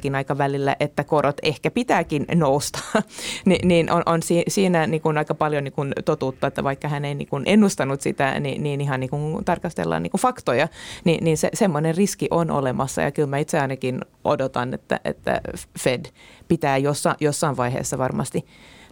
[0.00, 2.78] pidemmälläkin aikavälillä, että korot ehkä pitääkin nousta,
[3.46, 6.88] Ni, niin on, on si, siinä niin kuin aika paljon niin kuin totuutta, että vaikka
[6.88, 10.68] hän ei niin kuin ennustanut sitä, niin, niin ihan niin kuin tarkastellaan niin kuin faktoja,
[11.04, 13.02] niin, niin se, semmoinen riski on olemassa.
[13.02, 15.40] Ja kyllä mä itse ainakin odotan, että, että
[15.78, 16.06] Fed
[16.48, 18.44] pitää jossa, jossain vaiheessa varmasti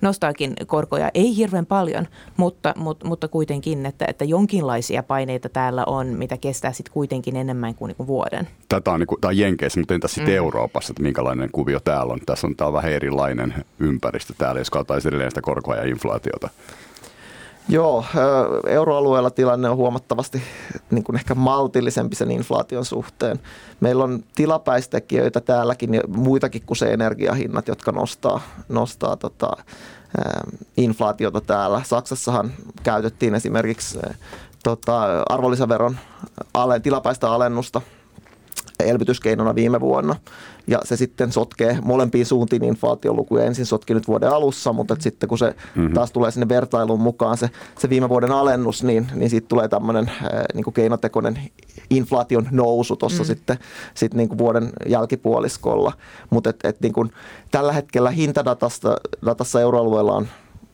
[0.02, 2.06] nostaakin korkoja, ei hirveän paljon,
[2.36, 7.74] mutta, mutta, mutta kuitenkin, että, että jonkinlaisia paineita täällä on, mitä kestää sitten kuitenkin enemmän
[7.74, 8.48] kuin, niin vuoden.
[8.68, 10.36] Tätä on, niin kuin, tämä on Jenkeissä, mutta entäs sitten mm.
[10.36, 12.20] Euroopassa, että minkälainen kuvio täällä on?
[12.26, 16.50] Tässä on, tämä on vähän erilainen ympäristö täällä, jos katsotaan edelleen sitä korkoa ja inflaatiota.
[17.70, 18.04] Joo,
[18.66, 20.42] euroalueella tilanne on huomattavasti
[20.90, 23.40] niin kuin ehkä maltillisempi sen inflaation suhteen.
[23.80, 29.56] Meillä on tilapäistekijöitä täälläkin ja muitakin kuin se energiahinnat, jotka nostaa, nostaa tota,
[30.76, 31.82] inflaatiota täällä.
[31.84, 32.52] Saksassahan
[32.82, 33.98] käytettiin esimerkiksi
[34.64, 35.98] tota, arvonlisäveron
[36.82, 37.80] tilapäistä alennusta
[38.80, 40.16] elvytyskeinona viime vuonna.
[40.66, 43.44] Ja se sitten sotkee molempiin suuntiin inflaatiolukuja.
[43.44, 45.94] Ensin sotki nyt vuoden alussa, mutta että sitten kun se mm-hmm.
[45.94, 50.08] taas tulee sinne vertailuun mukaan se, se viime vuoden alennus, niin, niin siitä tulee tämmöinen
[50.08, 51.38] äh, niin keinotekoinen
[51.90, 53.26] inflaation nousu tuossa mm.
[53.26, 53.58] sitten,
[53.94, 55.92] sitten niin kuin vuoden jälkipuoliskolla.
[56.30, 57.12] Mutta et, et niin kuin
[57.50, 60.28] tällä hetkellä hintadatassa datassa euroalueella on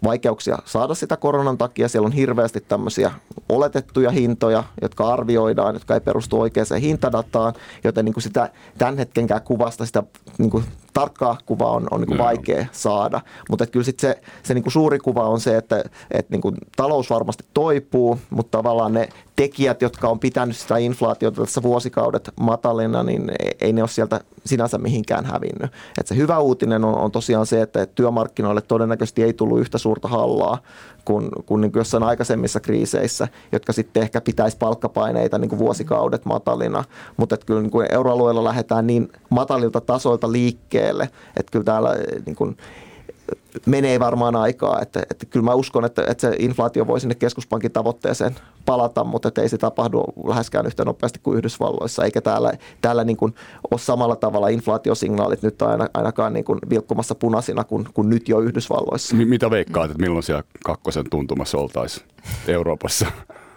[0.05, 1.89] vaikeuksia saada sitä koronan takia.
[1.89, 3.11] Siellä on hirveästi tämmöisiä
[3.49, 9.43] oletettuja hintoja, jotka arvioidaan, jotka ei perustu oikeaan hintadataan, joten niin kuin sitä tämän hetkenkään
[9.43, 10.03] kuvasta sitä
[10.39, 13.21] niin kuin tarkkaa kuvaa on, on niin vaikea saada.
[13.51, 17.45] Mutta kyllä sit se, se niin suuri kuva on se, että, että niin talous varmasti
[17.55, 23.73] toipuu, mutta tavallaan ne tekijät, jotka on pitänyt sitä inflaatiota tässä vuosikaudet matalina, niin ei
[23.73, 25.73] ne ole sieltä sinänsä mihinkään hävinnyt.
[26.01, 30.09] Et se hyvä uutinen on, on tosiaan se, että työmarkkinoille todennäköisesti ei tullut yhtä suurta
[30.09, 30.59] hallaa
[31.05, 36.25] kuin, kuin, niin kuin jossain aikaisemmissa kriiseissä, jotka sitten ehkä pitäisi palkkapaineita niin kuin vuosikaudet
[36.25, 36.85] matalina.
[37.17, 42.57] Mutta kyllä niin kuin euroalueella lähdetään niin matalilta tasoilta liikkeelle, että kyllä täällä niin kuin,
[43.67, 44.81] menee varmaan aikaa.
[44.83, 49.43] Että, että kyllä mä uskon, että, että se inflaatio voi sinne keskuspankin tavoitteeseen palata, mutta
[49.43, 53.35] ei se tapahdu läheskään yhtä nopeasti kuin Yhdysvalloissa, eikä täällä, täällä niin kuin
[53.71, 58.41] ole samalla tavalla inflaatiosignaalit nyt aina, ainakaan niin kuin vilkkumassa punaisina kuin, kuin nyt jo
[58.41, 59.17] Yhdysvalloissa.
[59.17, 62.07] Mitä veikkaat, että milloin siellä kakkosen tuntumassa oltaisiin
[62.49, 63.07] Euroopassa?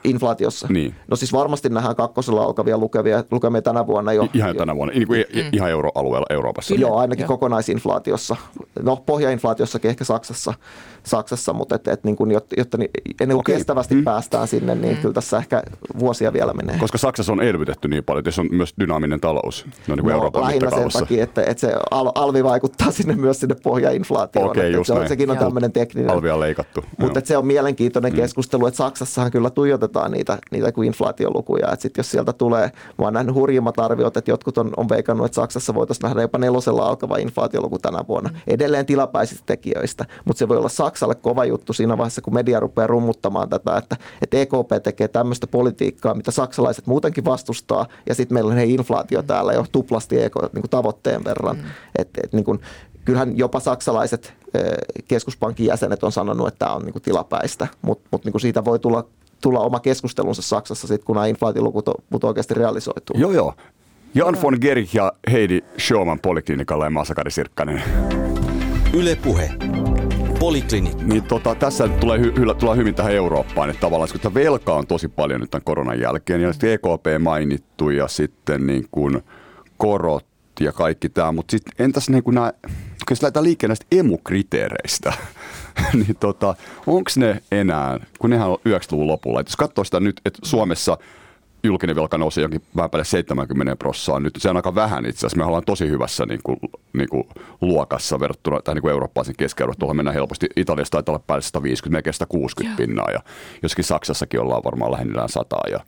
[0.10, 0.68] Inflaatiossa.
[0.70, 0.96] Niin.
[1.08, 4.28] No siis varmasti nähdään kakkosella alkavia lukevia, lukemia tänä vuonna jo.
[4.34, 5.42] Ihan tänä vuonna, niin kuin mm.
[5.54, 6.76] ihan euroalueella Euroopassa.
[6.76, 7.28] Joo, ainakin Joo.
[7.28, 8.36] kokonaisinflaatiossa.
[8.82, 10.54] No pohjainflaatiossakin ehkä Saksassa,
[11.04, 12.78] Saksassa mutta et, et, niin kuin, jotta, jotta
[13.22, 13.56] ennen kuin okay.
[13.56, 14.04] kestävästi mm.
[14.04, 15.02] päästään sinne, niin mm.
[15.02, 15.64] kyllä tässä ehkä
[16.00, 16.78] vuosia vielä menee.
[16.80, 19.66] Koska Saksassa on elvytetty niin paljon, että se on myös dynaaminen talous.
[19.88, 23.16] No, niin kuin no Euroopan lähinnä sen takia, että, että se al, alvi vaikuttaa sinne
[23.16, 24.50] myös sinne pohjainflaatioon.
[24.50, 26.12] Okay, just se on, sekin on tämmöinen tekninen.
[26.12, 26.84] Alvia on leikattu.
[26.98, 28.16] Mutta se on mielenkiintoinen mm.
[28.16, 31.72] keskustelu, että Saksassahan kyllä tuijotetaan niitä, niitä kuin inflaatiolukuja.
[31.72, 35.26] Että sit jos sieltä tulee, mä oon nähnyt hurjimmat arviot, että jotkut on, on veikannut,
[35.26, 38.30] että Saksassa voitaisiin nähdä jopa nelosella alkava inflaatioluku tänä vuonna.
[38.30, 38.36] Mm.
[38.48, 42.88] Edelleen tilapäisistä tekijöistä, mutta se voi olla Saksalle kova juttu siinä vaiheessa, kun media rupeaa
[42.88, 48.52] rummuttamaan tätä, että, että EKP tekee tämmöistä politiikkaa, mitä saksalaiset muutenkin vastustaa, ja sitten meillä
[48.52, 51.56] on he inflaatio täällä jo tuplasti EK, niin kuin tavoitteen verran.
[51.56, 51.64] Mm.
[51.98, 52.60] Et, et, niin kuin,
[53.06, 54.34] kyllähän jopa saksalaiset
[55.08, 58.80] keskuspankin jäsenet on sanonut, että tämä on niin kuin tilapäistä, mutta mut niin siitä voi
[58.80, 59.06] tulla
[59.42, 61.90] tulla oma keskustelunsa Saksassa, sit, kun nämä inflaatiolukut
[62.24, 63.16] oikeasti realisoituu.
[63.20, 63.54] Joo, joo.
[64.14, 67.84] Jan von Gerich ja Heidi Schauman Poliklinikalla ja Masakari Sirkkanen.
[68.94, 69.52] Yle Puhe.
[70.40, 71.04] Poliklinikka.
[71.04, 74.88] Niin tota, tässä tulee, hy, hy, tulee hyvin tähän Eurooppaan, että tavallaan että velka on
[74.88, 79.24] tosi paljon nyt tämän koronan jälkeen, ja sitten EKP mainittu ja sitten niin kuin
[79.78, 80.26] korot
[80.60, 82.54] ja kaikki tämä, mutta sitten entäs niin kuin nämä,
[83.12, 85.14] jos lähdetään liikkeen näistä emukriteereistä,
[85.94, 86.56] niin tota,
[86.88, 90.98] onko ne enää, kun nehän on 90-luvun lopulla, että jos katsoo sitä nyt, että Suomessa
[91.64, 94.34] julkinen velka nousi jonkin vähän päälle 70 prosenttia nyt.
[94.38, 95.38] Se on aika vähän itse asiassa.
[95.38, 96.60] Me ollaan tosi hyvässä niin kuin,
[96.94, 97.24] niin kuin
[97.62, 99.78] luokassa verrattuna tähän niin eurooppalaisen keskiarvoon.
[99.80, 100.48] Tuohon mennään helposti.
[100.56, 102.88] Italiassa taitaa olla päälle 150, melkein 160 Joo.
[102.88, 103.12] pinnaa.
[103.12, 103.20] Ja
[103.64, 105.80] joskin Saksassakin ollaan varmaan lähennillään 100 ja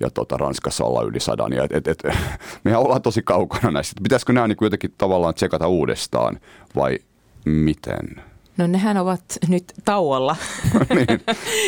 [0.00, 1.52] ja tota, Ranskassa ollaan yli sadan.
[1.52, 2.02] Ja et, et, et,
[2.64, 4.00] mehän ollaan tosi kaukana näistä.
[4.02, 6.40] Pitäisikö nämä niin jotenkin tavallaan tsekata uudestaan
[6.76, 6.98] vai
[7.44, 8.27] miten?
[8.58, 10.36] No nehän ovat nyt tauolla.
[10.94, 11.20] niin,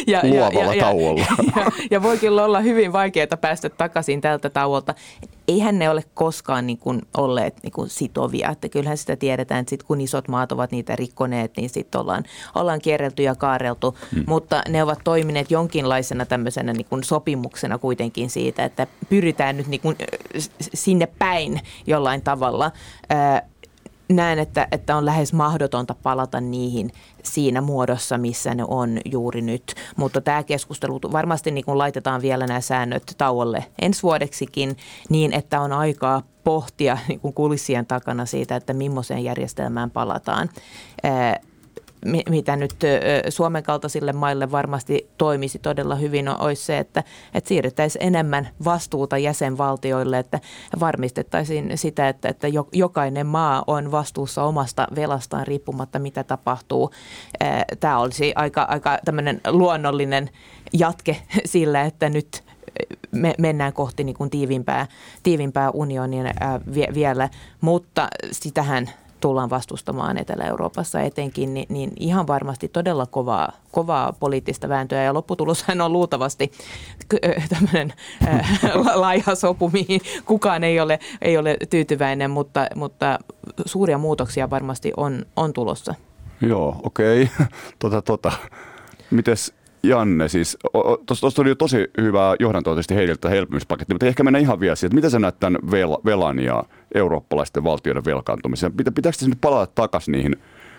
[0.06, 1.26] ja, luovalla ja, tauolla.
[1.56, 4.94] Ja, ja, ja voi kyllä olla hyvin vaikeaa päästä takaisin tältä tauolta.
[5.48, 8.50] Eihän ne ole koskaan niin kuin olleet niin kuin sitovia.
[8.50, 12.24] Että kyllähän sitä tiedetään, että sit kun isot maat ovat niitä rikkoneet, niin sitten ollaan,
[12.54, 13.98] ollaan kierrelty ja kaareltu.
[14.14, 14.24] Hmm.
[14.26, 19.80] Mutta ne ovat toimineet jonkinlaisena tämmöisenä niin kuin sopimuksena kuitenkin siitä, että pyritään nyt niin
[19.80, 19.96] kuin
[20.74, 22.72] sinne päin jollain tavalla
[24.10, 26.90] näen, että, että on lähes mahdotonta palata niihin
[27.22, 29.74] siinä muodossa, missä ne on juuri nyt.
[29.96, 34.76] Mutta tämä keskustelu varmasti niin kun laitetaan vielä nämä säännöt tauolle ensi vuodeksikin
[35.08, 40.50] niin, että on aikaa pohtia niin kulissien takana siitä, että millaiseen järjestelmään palataan
[42.28, 42.74] mitä nyt
[43.28, 50.18] Suomen kaltaisille maille varmasti toimisi todella hyvin, olisi se, että, että siirrettäisiin enemmän vastuuta jäsenvaltioille,
[50.18, 50.40] että
[50.80, 56.90] varmistettaisiin sitä, että, että jokainen maa on vastuussa omasta velastaan riippumatta, mitä tapahtuu.
[57.80, 60.30] Tämä olisi aika, aika tämmöinen luonnollinen
[60.72, 62.42] jatke sillä, että nyt
[63.10, 64.86] me mennään kohti niin kuin tiivimpää,
[65.22, 66.32] tiivimpää unionia
[66.94, 67.28] vielä,
[67.60, 75.02] mutta sitähän tullaan vastustamaan Etelä-Euroopassa etenkin, niin, niin ihan varmasti todella kovaa, kovaa poliittista vääntöä.
[75.02, 76.52] Ja lopputuloshan on luultavasti
[77.48, 77.92] tämmöinen
[78.94, 83.18] laiha sopu, mihin kukaan ei ole, ei ole tyytyväinen, mutta, mutta
[83.66, 85.94] suuria muutoksia varmasti on, on tulossa.
[86.40, 87.22] Joo, okei.
[87.22, 87.46] Okay.
[87.78, 88.32] Tota, tota.
[89.10, 90.58] Mites Janne, siis
[91.06, 94.88] tuossa oli jo tosi hyvää johdantoa tietysti heiltä helpymispaketti, mutta ehkä mennä ihan vielä siihen,
[94.88, 95.60] että miten sä näet tämän
[96.04, 96.64] velan ja
[96.94, 98.72] eurooppalaisten valtioiden velkaantumisen?
[98.72, 100.36] Pitääkö se nyt palata takaisin niihin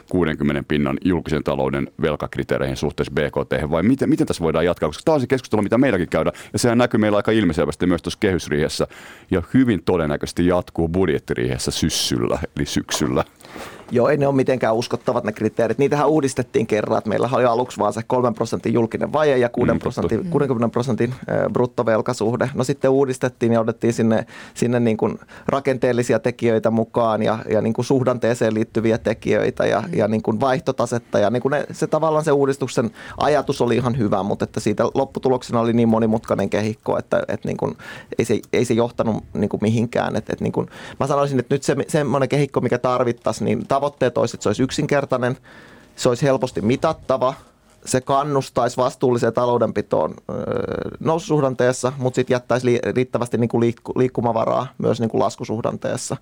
[0.09, 4.89] 60 pinnan julkisen talouden velkakriteereihin suhteessa BKT, vai miten, miten tässä voidaan jatkaa?
[4.89, 8.01] Koska tämä on se keskustelu, mitä meilläkin käydään, ja sehän näkyy meillä aika ilmiselvästi myös
[8.01, 8.87] tuossa kehysriihessä,
[9.31, 13.23] ja hyvin todennäköisesti jatkuu budjettiriihessä syssyllä, eli syksyllä.
[13.93, 15.77] Joo, ei ne ole mitenkään uskottavat ne kriteerit.
[15.77, 19.71] Niitähän uudistettiin kerran, että meillä oli aluksi vaan se 3 prosentin julkinen vaje ja 6
[19.71, 21.13] mm, prosentin, 60 prosentin
[21.53, 22.49] bruttovelkasuhde.
[22.53, 27.73] No sitten uudistettiin ja otettiin sinne, sinne niin kuin rakenteellisia tekijöitä mukaan ja, ja niin
[27.73, 31.19] kuin suhdanteeseen liittyviä tekijöitä ja, ja niin kuin vaihtotasetta.
[31.19, 34.83] Ja niin kuin ne, se tavallaan se uudistuksen ajatus oli ihan hyvä, mutta että siitä
[34.93, 37.77] lopputuloksena oli niin monimutkainen kehikko, että, että niin kuin,
[38.19, 40.15] ei, se, ei se johtanut niin kuin mihinkään.
[40.15, 40.67] Että, että niin kuin,
[40.99, 44.63] mä sanoisin, että nyt se semmoinen kehikko, mikä tarvittaisiin, niin tavoitteet olisi, että se olisi
[44.63, 45.37] yksinkertainen,
[45.95, 47.33] se olisi helposti mitattava,
[47.85, 50.13] se kannustaisi vastuulliseen taloudenpitoon
[50.99, 56.17] noususuhdanteessa, mutta sitten jättäisi riittävästi niin kuin liikkumavaraa myös niin kuin laskusuhdanteessa.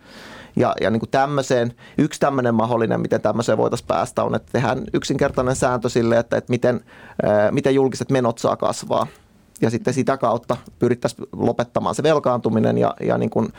[0.55, 4.83] Ja, ja niin kuin tämmöiseen, yksi tämmöinen mahdollinen, miten tämmöiseen voitaisiin päästä, on, että tehdään
[4.93, 6.81] yksinkertainen sääntö sille, että, että miten,
[7.51, 9.07] miten julkiset menot saa kasvaa
[9.61, 13.53] ja sitten sitä kautta pyrittäisiin lopettamaan se velkaantuminen ja, ja niin kuin,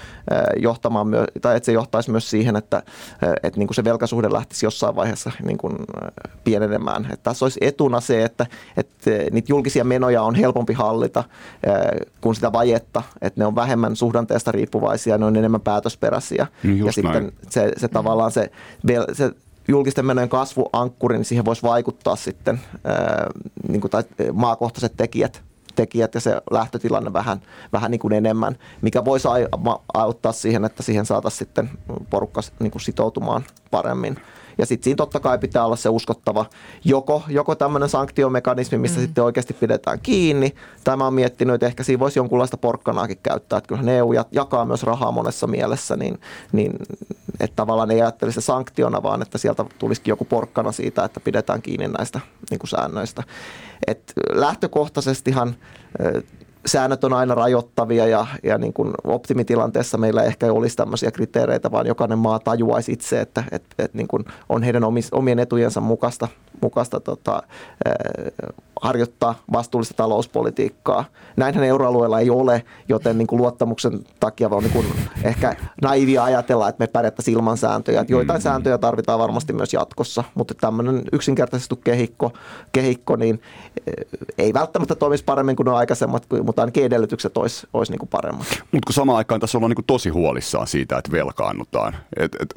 [0.57, 2.83] johtamaan myö, tai että se johtaisi myös siihen, että,
[3.43, 5.77] että niin kuin se velkasuhde lähtisi jossain vaiheessa niin kuin
[6.45, 7.05] pienenemään.
[7.05, 11.25] Että tässä olisi etuna se, että, että niitä julkisia menoja on helpompi hallita
[12.21, 16.47] kuin sitä vajetta, että ne on vähemmän suhdanteesta riippuvaisia, ne on enemmän päätösperäisiä.
[16.63, 18.51] Mm, ja sitten se, se tavallaan se,
[19.13, 19.33] se
[19.69, 23.31] julkisten menojen kasvuankkuri, niin siihen voisi vaikuttaa sitten ää,
[23.69, 25.43] niin kuin, tai maakohtaiset tekijät
[25.81, 27.41] tekijät ja se lähtötilanne vähän,
[27.73, 29.29] vähän niin kuin enemmän, mikä voisi
[29.95, 31.71] auttaa siihen, että siihen saataisiin sitten
[32.11, 34.17] porukka niin kuin sitoutumaan paremmin.
[34.61, 36.47] Ja sitten siinä totta kai pitää olla se uskottava
[36.85, 39.03] joko, joko tämmöinen sanktiomekanismi, missä mm.
[39.03, 40.55] sitten oikeasti pidetään kiinni.
[40.85, 43.57] Tai mä oon miettinyt, että ehkä siinä voisi jonkunlaista porkkanaakin käyttää.
[43.57, 46.21] Että kyllähän EU jakaa myös rahaa monessa mielessä, niin,
[46.53, 46.73] niin
[47.41, 51.63] että tavallaan ei ajattele se sanktiona, vaan että sieltä tulisikin joku porkkana siitä, että pidetään
[51.63, 52.21] kiinni näistä
[52.51, 53.23] niin kuin säännöistä.
[53.87, 55.55] Et lähtökohtaisestihan
[56.67, 61.71] säännöt on aina rajoittavia ja, ja niin kuin optimitilanteessa meillä ehkä ei olisi tämmöisiä kriteereitä,
[61.71, 65.81] vaan jokainen maa tajuaisi itse, että, että, että niin kuin on heidän omis, omien etujensa
[65.81, 66.29] mukaista,
[66.61, 67.43] mukaista tota,
[68.81, 71.05] harjoittaa vastuullista talouspolitiikkaa.
[71.37, 74.87] Näinhän euroalueella ei ole, joten niin kuin luottamuksen takia on niin kuin
[75.25, 78.01] ehkä naivia ajatella, että me pärjättäisiin ilman sääntöjä.
[78.01, 82.33] Että joitain sääntöjä tarvitaan varmasti myös jatkossa, mutta tämmöinen yksinkertaisesti kehikko,
[82.73, 83.43] kehikko niin
[83.87, 83.95] eh,
[84.39, 88.47] ei välttämättä toimisi paremmin kuin nuo aikaisemmat, mutta ainakin edellytykset olisi, olisi niin paremmat.
[88.73, 91.97] Mutta kun samaan aikaan tässä ollaan niin tosi huolissaan siitä, että velkaannutaan.
[92.17, 92.55] Et, et,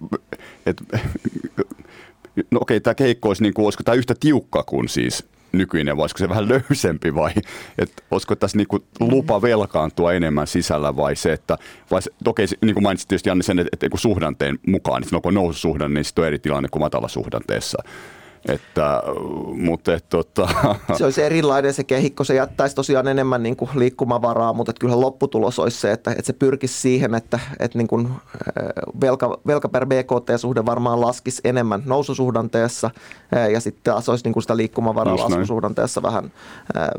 [0.66, 0.82] et,
[2.52, 6.04] no okei, tämä keikko olisi, niin kuin, olisiko tämä yhtä tiukka kuin siis nykyinen, vai
[6.04, 7.32] olisiko se vähän löysempi vai
[7.78, 11.58] että olisiko tässä niin kuin lupa velkaantua enemmän sisällä vai se, että
[11.92, 15.22] vai se, okei, niin kuin mainitsit tietysti Janne sen, että, että suhdanteen mukaan, niin kun
[15.24, 17.78] on noususuhdanne, niin sitten on eri tilanne kuin matalasuhdanteessa.
[18.48, 19.04] Että,
[19.56, 20.50] mutta et, tota...
[20.98, 25.60] Se olisi erilainen se kehikko, se jättäisi tosiaan enemmän niin kuin liikkumavaraa, mutta kyllä lopputulos
[25.60, 28.10] olisi se, että, että se pyrkisi siihen, että, että niin kuin
[29.02, 32.92] velka, velka per BKT-suhde varmaan laskisi enemmän noususuhdanteessa
[33.52, 36.14] ja sitten taas olisi niin kuin sitä liikkumavaraa Just laskusuhdanteessa näin.
[36.14, 36.32] vähän,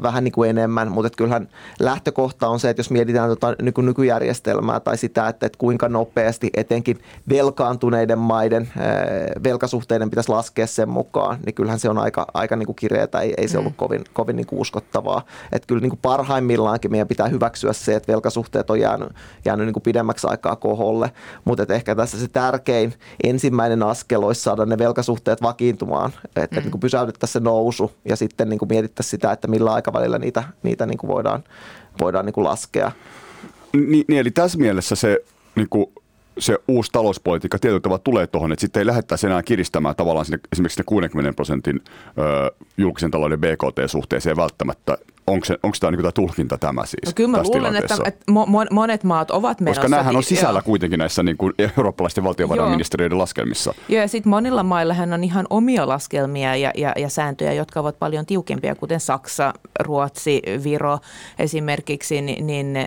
[0.02, 1.48] vähän niin kuin enemmän, mutta että kyllähän
[1.80, 5.88] lähtökohta on se, että jos mietitään tota niin kuin nykyjärjestelmää tai sitä, että, että kuinka
[5.88, 8.68] nopeasti etenkin velkaantuneiden maiden
[9.44, 13.20] velkasuhteiden pitäisi laskea sen mukaan, mukaan, niin kyllähän se on aika, aika niin kuin kireetä,
[13.20, 13.76] ei, ei se ollut mm.
[13.76, 15.24] kovin, kovin niin kuin uskottavaa.
[15.52, 19.08] Että kyllä niin kuin parhaimmillaankin meidän pitää hyväksyä se, että velkasuhteet on jäänyt,
[19.44, 21.12] jäänyt niin kuin pidemmäksi aikaa koholle,
[21.44, 22.94] mutta ehkä tässä se tärkein
[23.24, 26.62] ensimmäinen askel olisi saada ne velkasuhteet vakiintumaan, että mm.
[26.62, 30.44] niin kuin pysäytettäisiin se nousu ja sitten niin kuin mietittäisiin sitä, että millä aikavälillä niitä,
[30.62, 31.44] niitä niin kuin voidaan,
[32.00, 32.92] voidaan niin kuin laskea.
[33.72, 35.18] Niin, niin, eli tässä mielessä se
[35.54, 35.86] niin kuin
[36.38, 40.38] se uusi talouspolitiikka tietyllä tavalla tulee tuohon, että sitten ei lähdettäisi enää kiristämään tavallaan sinne,
[40.52, 41.80] esimerkiksi sinne 60 prosentin
[42.18, 47.06] ö, julkisen talouden BKT-suhteeseen välttämättä onko, se, onko tämä, niin tämä tulkinta tämä siis?
[47.06, 49.80] No kyllä mä luulen, että, että mo- monet maat ovat menossa.
[49.80, 50.64] Koska näähän on sisällä joo.
[50.64, 53.74] kuitenkin näissä niin kuin eurooppalaisten valtiovarainministeriöiden laskelmissa.
[53.88, 57.98] Joo, ja sitten monilla maillahan on ihan omia laskelmia ja, ja, ja sääntöjä, jotka ovat
[57.98, 60.98] paljon tiukempia, kuten Saksa, Ruotsi, Viro
[61.38, 62.86] esimerkiksi, niin, niin äh,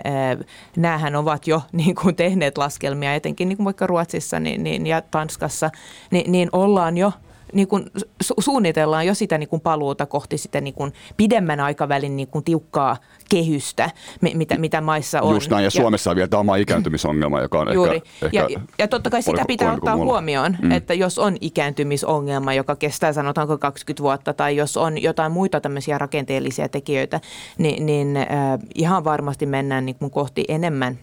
[0.76, 5.02] näähän ovat jo niin kuin tehneet laskelmia, etenkin niin kuin vaikka Ruotsissa niin, niin, ja
[5.02, 5.70] Tanskassa,
[6.10, 7.12] niin, niin ollaan jo–
[7.52, 7.84] niin kuin
[8.24, 12.44] su- suunnitellaan jo sitä niin kuin paluuta kohti sitä niin kuin pidemmän aikavälin niin kuin
[12.44, 12.96] tiukkaa
[13.30, 13.90] kehystä,
[14.34, 15.34] mitä, mitä maissa on.
[15.34, 17.96] Just näin, ja Suomessa ja, on vielä tämä oma ikääntymisongelma, joka on juuri.
[17.96, 20.72] ehkä, ja, ehkä ja totta kai sitä pitää ottaa huomioon, mm.
[20.72, 25.98] että jos on ikääntymisongelma, joka kestää sanotaanko 20 vuotta, tai jos on jotain muita tämmöisiä
[25.98, 27.20] rakenteellisia tekijöitä,
[27.58, 28.26] niin, niin äh,
[28.74, 30.98] ihan varmasti mennään niin kuin kohti enemmän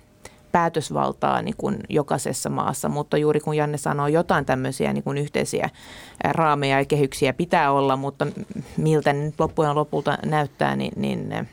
[0.56, 5.70] päätösvaltaa niin kuin jokaisessa maassa, mutta juuri kun Janne sanoo, jotain tämmöisiä niin kuin yhteisiä
[6.24, 8.28] raameja ja kehyksiä pitää olla, mutta
[8.78, 11.48] miltä ne nyt loppujen lopulta näyttää, niin, niin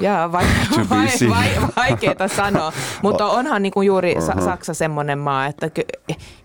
[0.00, 0.44] Jaa, vai,
[0.90, 4.44] vai, vai, vaikeaa sanoa, mutta onhan niin kuin juuri uh-huh.
[4.44, 5.70] Saksa semmoinen maa, että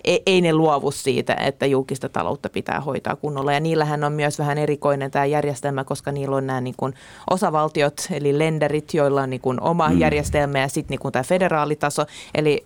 [0.04, 3.54] ei, ei ne luovu siitä, että julkista taloutta pitää hoitaa kunnolla.
[3.54, 6.94] Ja niillähän on myös vähän erikoinen tämä järjestelmä, koska niillä on nämä niin kuin
[7.30, 10.00] osavaltiot, eli lenderit, joilla on niin kuin oma mm.
[10.00, 12.06] järjestelmä ja sitten niin tämä federaalitaso.
[12.36, 12.66] Eli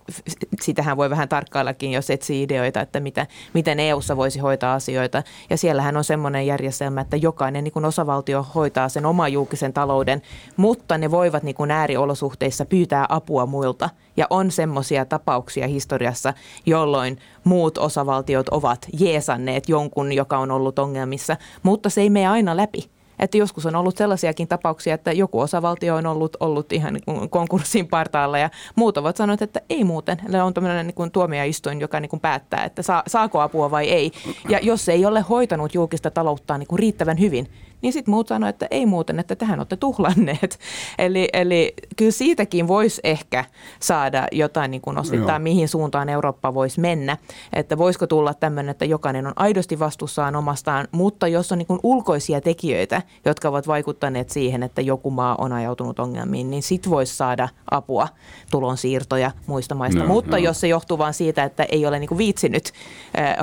[0.60, 5.22] sitähän voi vähän tarkkaillakin, jos etsii ideoita, että mitä, miten EU-ssa voisi hoitaa asioita.
[5.50, 10.22] Ja siellähän on semmoinen järjestelmä, että jokainen niin kuin osavaltio hoitaa sen oman julkisen talouden,
[10.56, 13.90] mutta ne voivat niin kuin ääriolosuhteissa pyytää apua muilta.
[14.16, 16.34] Ja on semmoisia tapauksia historiassa,
[16.66, 22.56] jolloin muut osavaltiot ovat jeesanneet jonkun, joka on ollut ongelmissa, mutta se ei mene aina
[22.56, 22.90] läpi.
[23.18, 27.88] Että joskus on ollut sellaisiakin tapauksia, että joku osavaltio on ollut, ollut ihan niin konkurssin
[27.88, 30.20] partaalla ja muut ovat sanoneet, että ei muuten.
[30.28, 33.88] Ne on tämmöinen niin kuin tuomioistuin, joka niin kuin päättää, että saa, saako apua vai
[33.88, 34.12] ei.
[34.48, 37.50] Ja jos ei ole hoitanut julkista talouttaan niin riittävän hyvin,
[37.82, 40.58] niin sitten muut sanoivat, että ei muuten, että tähän olette tuhlanneet.
[40.98, 43.44] Eli, eli kyllä siitäkin voisi ehkä
[43.80, 47.16] saada jotain niin kuin osittain, mihin suuntaan Eurooppa voisi mennä.
[47.52, 51.80] Että voisiko tulla tämmöinen, että jokainen on aidosti vastuussaan omastaan, mutta jos on niin kuin
[51.82, 57.16] ulkoisia tekijöitä, jotka ovat vaikuttaneet siihen, että joku maa on ajautunut ongelmiin, niin sit voisi
[57.16, 58.08] saada apua,
[58.50, 60.02] tulonsiirtoja muista maista.
[60.02, 60.42] No, mutta no.
[60.42, 62.72] jos se johtuu vain siitä, että ei ole niin kuin viitsinyt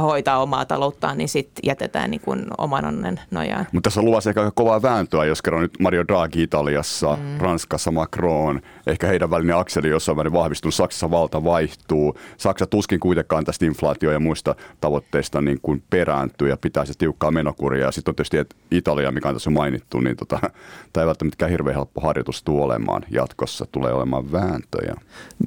[0.02, 3.68] hoitaa omaa talouttaan, niin sitten jätetään niin kuin oman onnen nojaan.
[3.72, 7.38] Mutta tässä on luvassa ehkä aika kovaa vääntöä, jos kerran nyt Mario Draghi Italiassa, mm.
[7.40, 12.18] Ranskassa Macron, ehkä heidän välinen akseli jossain määrin vahvistunut, Saksassa valta vaihtuu.
[12.38, 17.32] Saksa tuskin kuitenkaan tästä inflaatio- ja muista tavoitteista niin kuin perääntyy ja pitää se tiukkaa
[17.32, 17.86] menokuria.
[17.86, 20.40] Ja sitten on tietysti että Italia, mikä on tässä mainittu, niin tota,
[20.94, 24.96] tämä ei välttämättä hirveän helppo harjoitus tule olemaan jatkossa, tulee olemaan vääntöjä.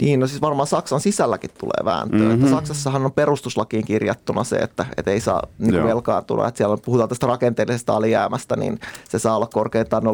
[0.00, 2.18] Niin, no siis varmaan Saksan sisälläkin tulee vääntöä.
[2.18, 2.34] Mm-hmm.
[2.34, 6.48] Että Saksassahan on perustuslakiin kirjattuna se, että, että ei saa niin velkaantua.
[6.48, 8.67] Että siellä puhutaan tästä rakenteellisesta alijäämästä, niin
[9.08, 10.08] se saa olla korkeintaan 0,35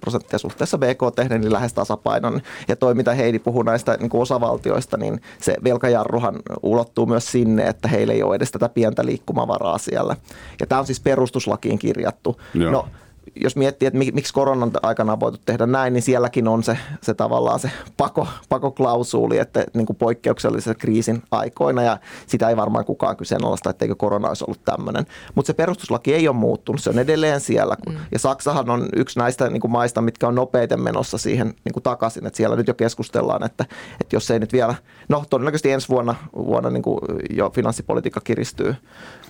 [0.00, 2.40] prosenttia suhteessa BKT, niin lähes tasapainon.
[2.68, 7.62] Ja toi, mitä Heidi puhui näistä niin kuin osavaltioista, niin se velkajarruhan ulottuu myös sinne,
[7.62, 10.16] että heillä ei ole edes tätä pientä liikkumavaraa siellä.
[10.60, 12.40] Ja tämä on siis perustuslakiin kirjattu.
[12.54, 12.70] Joo.
[12.70, 12.88] No,
[13.36, 17.14] jos miettii, että miksi koronan aikana on voitu tehdä näin, niin sielläkin on se, se
[17.14, 23.16] tavallaan se pako, pakoklausuuli, että niin kuin poikkeuksellisen kriisin aikoina, ja sitä ei varmaan kukaan
[23.16, 25.06] kyseenalaista, etteikö korona olisi ollut tämmöinen.
[25.34, 27.76] Mutta se perustuslaki ei ole muuttunut, se on edelleen siellä.
[27.88, 27.96] Mm.
[28.12, 31.82] Ja Saksahan on yksi näistä niin kuin maista, mitkä on nopeiten menossa siihen niin kuin
[31.82, 33.64] takaisin, että siellä nyt jo keskustellaan, että,
[34.00, 34.74] että jos ei nyt vielä,
[35.08, 38.74] no todennäköisesti ensi vuonna, vuonna niin kuin jo finanssipolitiikka kiristyy,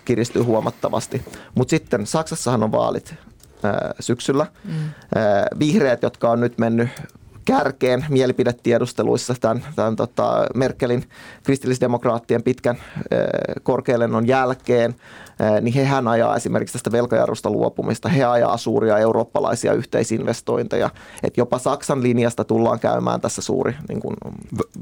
[0.04, 1.22] kiristyy huomattavasti.
[1.54, 3.14] Mutta sitten Saksassahan on vaalit
[4.00, 4.46] syksyllä.
[4.64, 4.72] Mm.
[5.58, 6.88] Vihreät, jotka on nyt mennyt
[7.44, 11.04] kärkeen mielipidetiedusteluissa tämän, tämän tota Merkelin
[11.42, 12.76] kristillisdemokraattien pitkän
[13.62, 14.94] korkealennon jälkeen
[15.60, 18.08] niin hehän ajaa esimerkiksi tästä velkajarrusta luopumista.
[18.08, 20.90] He ajaa suuria eurooppalaisia yhteisinvestointeja.
[21.22, 24.16] Että jopa Saksan linjasta tullaan käymään tässä suuri niin kuin,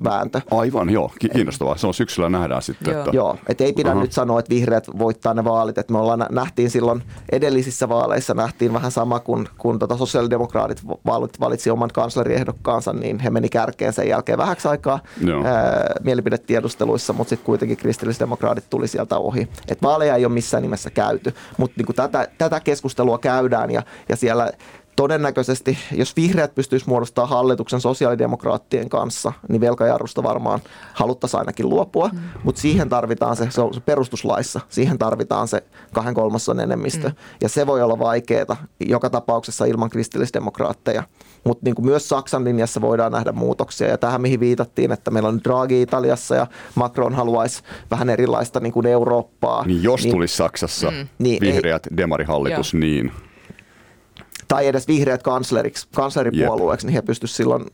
[0.04, 0.40] vääntö.
[0.50, 1.10] Aivan, joo.
[1.32, 1.76] Kiinnostavaa.
[1.76, 2.92] Se on syksyllä nähdään sitten.
[2.92, 3.16] Joo, että...
[3.16, 4.02] joo et ei pidä uh-huh.
[4.02, 5.78] nyt sanoa, että vihreät voittaa ne vaalit.
[5.78, 10.82] Et me ollaan nähtiin silloin edellisissä vaaleissa nähtiin vähän sama kuin kun tota sosiaalidemokraatit
[11.40, 15.00] valitsi oman kansleriehdokkaansa, niin he meni kärkeen sen jälkeen vähäksi aikaa
[15.44, 19.48] ää, mielipidetiedusteluissa, mutta sitten kuitenkin kristillisdemokraatit tuli sieltä ohi.
[19.68, 21.34] Et vaaleja ei ole missään nimessä käyty.
[21.56, 24.50] Mutta niin tätä, tätä keskustelua käydään ja, ja siellä
[25.02, 30.60] todennäköisesti, jos vihreät pystyisi muodostamaan hallituksen sosiaalidemokraattien kanssa, niin velkajarrusta varmaan
[30.92, 32.18] haluttaisiin ainakin luopua, mm.
[32.44, 37.14] mutta siihen tarvitaan se, se on perustuslaissa, siihen tarvitaan se kahden kolmasosan enemmistö, mm.
[37.40, 41.02] ja se voi olla vaikeaa joka tapauksessa ilman kristillisdemokraatteja.
[41.44, 45.40] Mutta niin myös Saksan linjassa voidaan nähdä muutoksia, ja tähän mihin viitattiin, että meillä on
[45.44, 49.66] Draghi Italiassa, ja Macron haluaisi vähän erilaista niin kuin Eurooppaa.
[49.66, 51.08] Niin jos niin, tulisi Saksassa mm.
[51.18, 52.80] niin, vihreät ei, demarihallitus, Joo.
[52.80, 53.12] niin
[54.52, 57.66] tai edes vihreät kansleriksi, kansleripuolueeksi, niin he pystyisivät silloin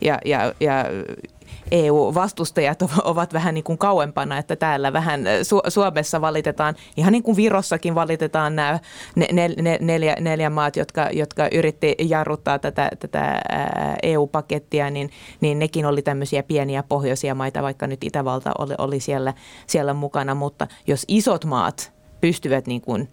[0.00, 0.84] Ja, ja, ja
[1.70, 7.36] EU-vastustajat ovat vähän niin kuin kauempana, että täällä vähän Su- Suomessa valitetaan, ihan niin kuin
[7.36, 8.78] Virossakin valitetaan nämä
[9.20, 13.40] nel- nel- neljä, neljä maat, jotka, jotka yritti jarruttaa tätä, tätä
[14.02, 15.10] EU-pakettia, niin,
[15.40, 19.34] niin nekin oli tämmöisiä pieniä pohjoisia maita, vaikka nyt Itävalta oli, oli siellä,
[19.66, 23.08] siellä mukana, mutta jos isot maat pystyvät niin kuin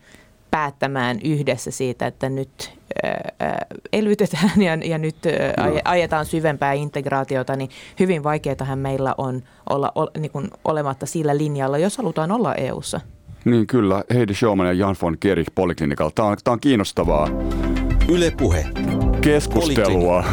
[0.52, 2.78] päättämään yhdessä siitä, että nyt
[3.94, 5.16] elvytetään ja, ja nyt
[5.86, 7.70] ajetaan syvempää integraatiota, niin
[8.00, 13.02] hyvin vaikeatahan meillä on olla o, niin kuin olematta sillä linjalla, jos halutaan olla EU:ssa.
[13.46, 16.12] Niin kyllä, Heidi Schauman ja Jan von Kierig Poliklinikalla.
[16.16, 17.30] Tämä on, tämä on kiinnostavaa.
[18.10, 18.66] Yle Puhe.
[19.22, 20.24] Keskustelua,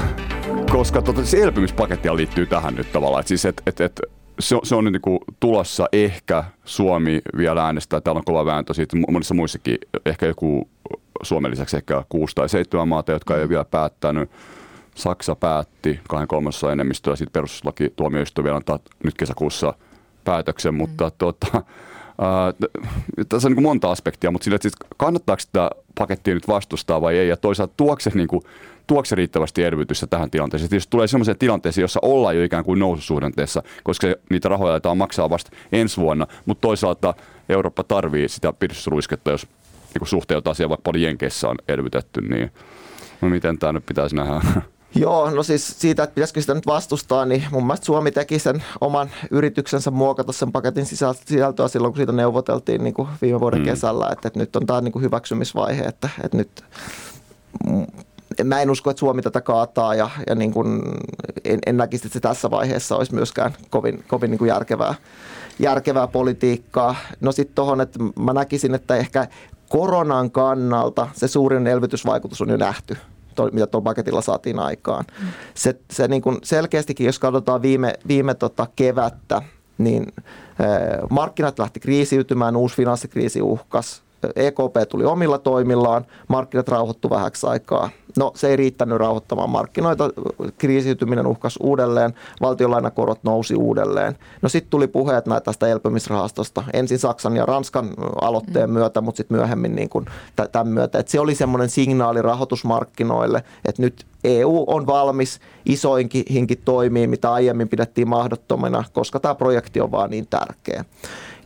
[0.70, 3.20] koska tota, se elpymispaketti liittyy tähän nyt tavallaan.
[3.20, 4.00] Et siis et, et, et,
[4.40, 8.00] se, se on nyt niin tulossa ehkä Suomi vielä äänestää.
[8.00, 10.68] Täällä on kova vääntö siitä monissa muissakin, ehkä joku
[11.22, 14.30] Suomen lisäksi ehkä kuusi tai seitsemän maata, jotka ei ole vielä päättänyt.
[14.94, 19.74] Saksa päätti kahden kolmasosan enemmistöä, sitten perustuslaki tuomioistuin vielä antaa nyt kesäkuussa
[20.24, 20.78] päätöksen, mm.
[20.78, 21.64] mutta tota, äh,
[23.28, 27.18] tässä on niin monta aspektia, mutta sillä, että siis kannattaako sitä pakettia nyt vastustaa vai
[27.18, 28.42] ei, ja toisaalta tuokse niin kuin,
[28.86, 30.68] tuokse riittävästi elvytystä tähän tilanteeseen.
[30.72, 35.30] Jos tulee sellaiseen tilanteeseen, jossa ollaan jo ikään kuin noususuhdanteessa, koska niitä rahoja aletaan maksaa
[35.30, 37.14] vasta ensi vuonna, mutta toisaalta
[37.48, 39.46] Eurooppa tarvii sitä piristysruisketta, jos
[39.94, 42.50] niin suhteutaa asiaan vaikka paljon Jenkeissä on elvytetty, niin
[43.20, 44.40] no miten tämä nyt pitäisi nähdä?
[44.96, 48.64] Joo, no siis siitä, että pitäisikö sitä nyt vastustaa, niin mun mielestä Suomi teki sen
[48.80, 53.64] oman yrityksensä muokata sen paketin sisältöä silloin, kun siitä neuvoteltiin niin kuin viime vuoden mm.
[53.64, 56.64] kesällä, että, että nyt on tämä niin kuin hyväksymisvaihe, että, että nyt
[58.44, 60.82] mä en usko, että Suomi tätä kaataa ja, ja niin kuin
[61.44, 64.94] en, en näkisi, että se tässä vaiheessa olisi myöskään kovin, kovin niin kuin järkevää,
[65.58, 66.96] järkevää politiikkaa.
[67.20, 69.26] No sitten tuohon, että mä näkisin, että ehkä
[69.68, 72.96] koronan kannalta se suurin elvytysvaikutus on jo nähty
[73.52, 75.04] mitä tuolla paketilla saatiin aikaan.
[75.20, 75.28] Mm.
[75.54, 79.42] Se, se niin kuin selkeästikin, jos katsotaan viime, viime tota kevättä,
[79.78, 80.06] niin
[81.10, 84.02] markkinat lähti kriisiytymään, uusi finanssikriisi uhkas,
[84.36, 90.10] EKP tuli omilla toimillaan, markkinat rauhoittu vähäksi aikaa No se ei riittänyt rauhoittamaan markkinoita,
[90.58, 94.18] kriisiytyminen uhkasi uudelleen, valtionlainakorot nousi uudelleen.
[94.42, 99.36] No sitten tuli puheet näitä tästä elpymisrahastosta, ensin Saksan ja Ranskan aloitteen myötä, mutta sitten
[99.36, 100.06] myöhemmin niin kuin
[100.52, 100.98] tämän myötä.
[100.98, 107.68] Et se oli semmoinen signaali rahoitusmarkkinoille, että nyt EU on valmis isoinkin toimii, mitä aiemmin
[107.68, 110.84] pidettiin mahdottomana, koska tämä projekti on vaan niin tärkeä.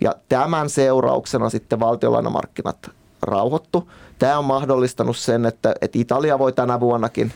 [0.01, 2.91] Ja tämän seurauksena sitten valtiolainamarkkinat
[3.22, 3.91] rauhoittu.
[4.18, 7.33] Tämä on mahdollistanut sen, että, että Italia voi tänä vuonnakin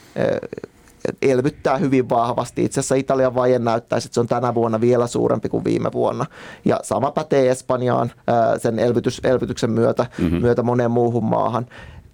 [1.22, 2.64] elvyttää hyvin vahvasti.
[2.64, 6.26] Itse asiassa Italian vaje näyttäisi, että se on tänä vuonna vielä suurempi kuin viime vuonna.
[6.64, 8.12] Ja sama pätee Espanjaan
[8.58, 10.40] sen elvytys, elvytyksen myötä, mm-hmm.
[10.40, 11.66] myötä moneen muuhun maahan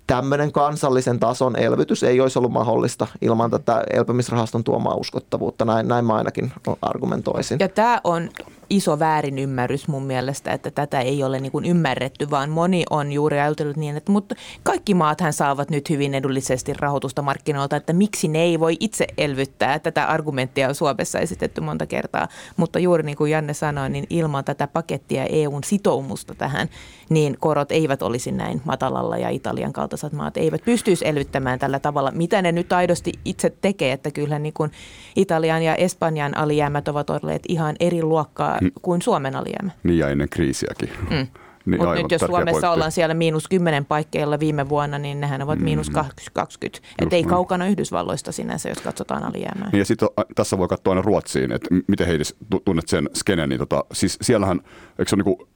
[0.08, 5.64] tämmöinen kansallisen tason elvytys ei olisi ollut mahdollista ilman tätä elpymisrahaston tuomaa uskottavuutta.
[5.64, 6.52] Näin, näin mä ainakin
[6.82, 7.56] argumentoisin.
[7.60, 8.30] Ja tämä on
[8.70, 13.40] iso väärinymmärrys mun mielestä, että tätä ei ole niin kuin ymmärretty, vaan moni on juuri
[13.40, 18.38] ajatellut niin, että mutta kaikki maathan saavat nyt hyvin edullisesti rahoitusta markkinoilta, että miksi ne
[18.38, 19.78] ei voi itse elvyttää.
[19.78, 24.44] Tätä argumenttia on Suomessa esitetty monta kertaa, mutta juuri niin kuin Janne sanoi, niin ilman
[24.44, 26.68] tätä pakettia EUn sitoumusta tähän,
[27.08, 32.10] niin korot eivät olisi näin matalalla ja Italian kaltaiset maat eivät pystyisi elvyttämään tällä tavalla,
[32.10, 34.70] mitä ne nyt aidosti itse tekee, että kyllä niin kuin
[35.16, 38.70] Italian ja Espanjan alijäämät ovat olleet ihan eri luokkaa mm.
[38.82, 39.70] kuin Suomen alijäämä.
[39.82, 40.90] Niin ja ennen kriisiäkin.
[41.10, 41.26] Mm.
[41.66, 42.66] Niin Mutta nyt jos Suomessa pointti.
[42.66, 45.90] ollaan siellä miinus 10 paikkeilla viime vuonna, niin nehän ovat miinus
[46.32, 46.78] 20.
[46.78, 47.04] Mm.
[47.04, 49.68] Että ei kaukana Yhdysvalloista sinänsä, jos katsotaan alijäämää.
[49.72, 53.48] Niin ja sitten tässä voi katsoa aina Ruotsiin, että miten Heidis tunnet sen skenen.
[53.48, 54.60] Niin tota, siis siellähän,
[54.98, 55.48] eikö se ole niinku,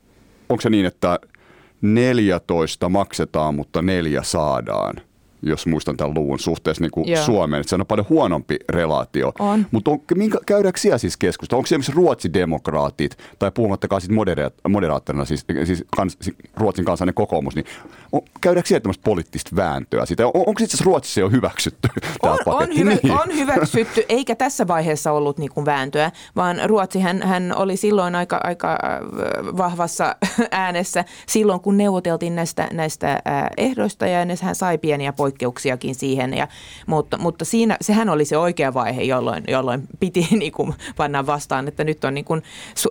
[0.49, 1.19] onko se niin, että
[1.83, 4.95] 14 maksetaan, mutta neljä saadaan–
[5.43, 9.33] jos muistan tämän luvun suhteessa niin kuin Suomeen, että se on paljon huonompi relaatio.
[9.39, 9.67] On.
[9.71, 11.59] Mutta on, minkä, käydäänkö siellä siis keskustelua?
[11.59, 17.55] Onko esimerkiksi ruotsidemokraatit, tai puhumattakaan siis moderaat, moderaattorina, siis, siis, kans, siis Ruotsin kansallinen kokoomus,
[17.55, 17.67] niin
[18.13, 20.27] on, käydäänkö siellä tämmöistä poliittista vääntöä siitä?
[20.27, 21.89] On, onko itse asiassa Ruotsissa jo hyväksytty
[22.23, 22.73] tämä on, paketti?
[22.73, 23.13] On, hyvä, niin.
[23.13, 28.15] on hyväksytty, eikä tässä vaiheessa ollut niin kuin vääntöä, vaan Ruotsi hän, hän oli silloin
[28.15, 28.79] aika, aika äh,
[29.57, 30.17] vahvassa
[30.51, 33.21] äänessä silloin, kun neuvoteltiin näistä, näistä äh,
[33.57, 36.49] ehdoista, ja hän sai pieniä poikkeuksia poikkeuksiakin siihen, ja,
[36.87, 41.69] mutta, mutta siinä, sehän oli se oikea vaihe, jolloin, jolloin piti niin kuin panna vastaan,
[41.69, 42.43] että nyt on niin kuin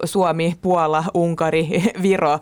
[0.05, 1.67] Suomi, Puola, Unkari,
[2.01, 2.39] Viro,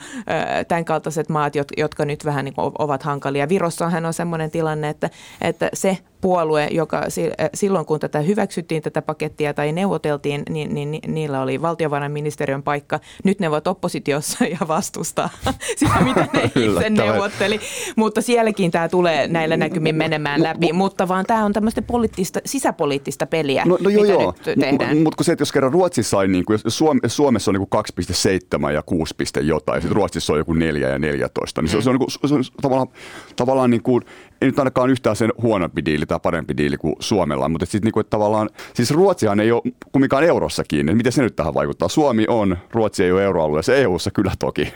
[0.67, 3.49] tämän kaltaiset maat, jotka nyt vähän niin kuin ovat hankalia.
[3.49, 5.09] Virossahan on sellainen tilanne, että,
[5.41, 10.91] että se puolue, joka äh, silloin kun tätä hyväksyttiin, tätä pakettia tai neuvoteltiin, niin, niin,
[10.91, 12.99] niin niillä oli valtiovarainministeriön paikka.
[13.23, 15.29] Nyt ne ovat oppositiossa ja vastustaa
[15.79, 17.59] sitä, mitä ne itse neuvotteli.
[17.95, 20.73] Mutta sielläkin tämä tulee näillä näkymin menemään läpi.
[20.73, 24.33] Mutta vaan tämä on tämmöistä poliittista, sisäpoliittista peliä, no, no joo, mitä joo.
[24.45, 24.97] nyt tehdään.
[24.97, 28.71] Mutta mut se, että jos kerran Ruotsissa sai, niin kuin, Suom- Suomessa on niin 2,7
[28.71, 31.83] ja 6, jotain, ja sitten Ruotsissa on joku 4 ja 14, niin se, mm.
[31.83, 32.87] se on, niin kuin, se on tavallaan,
[33.35, 34.03] tavallaan niin kuin,
[34.41, 38.03] ei nyt ainakaan yhtään sen huonompi diili tai parempi diili kuin Suomella, mutta sitten niinku,
[38.03, 39.61] tavallaan, siis Ruotsihan ei ole
[39.91, 40.95] kumminkaan eurossa kiinni.
[40.95, 41.89] Miten se nyt tähän vaikuttaa?
[41.89, 44.73] Suomi on, Ruotsi ei ole euroalueessa, EUssa kyllä toki.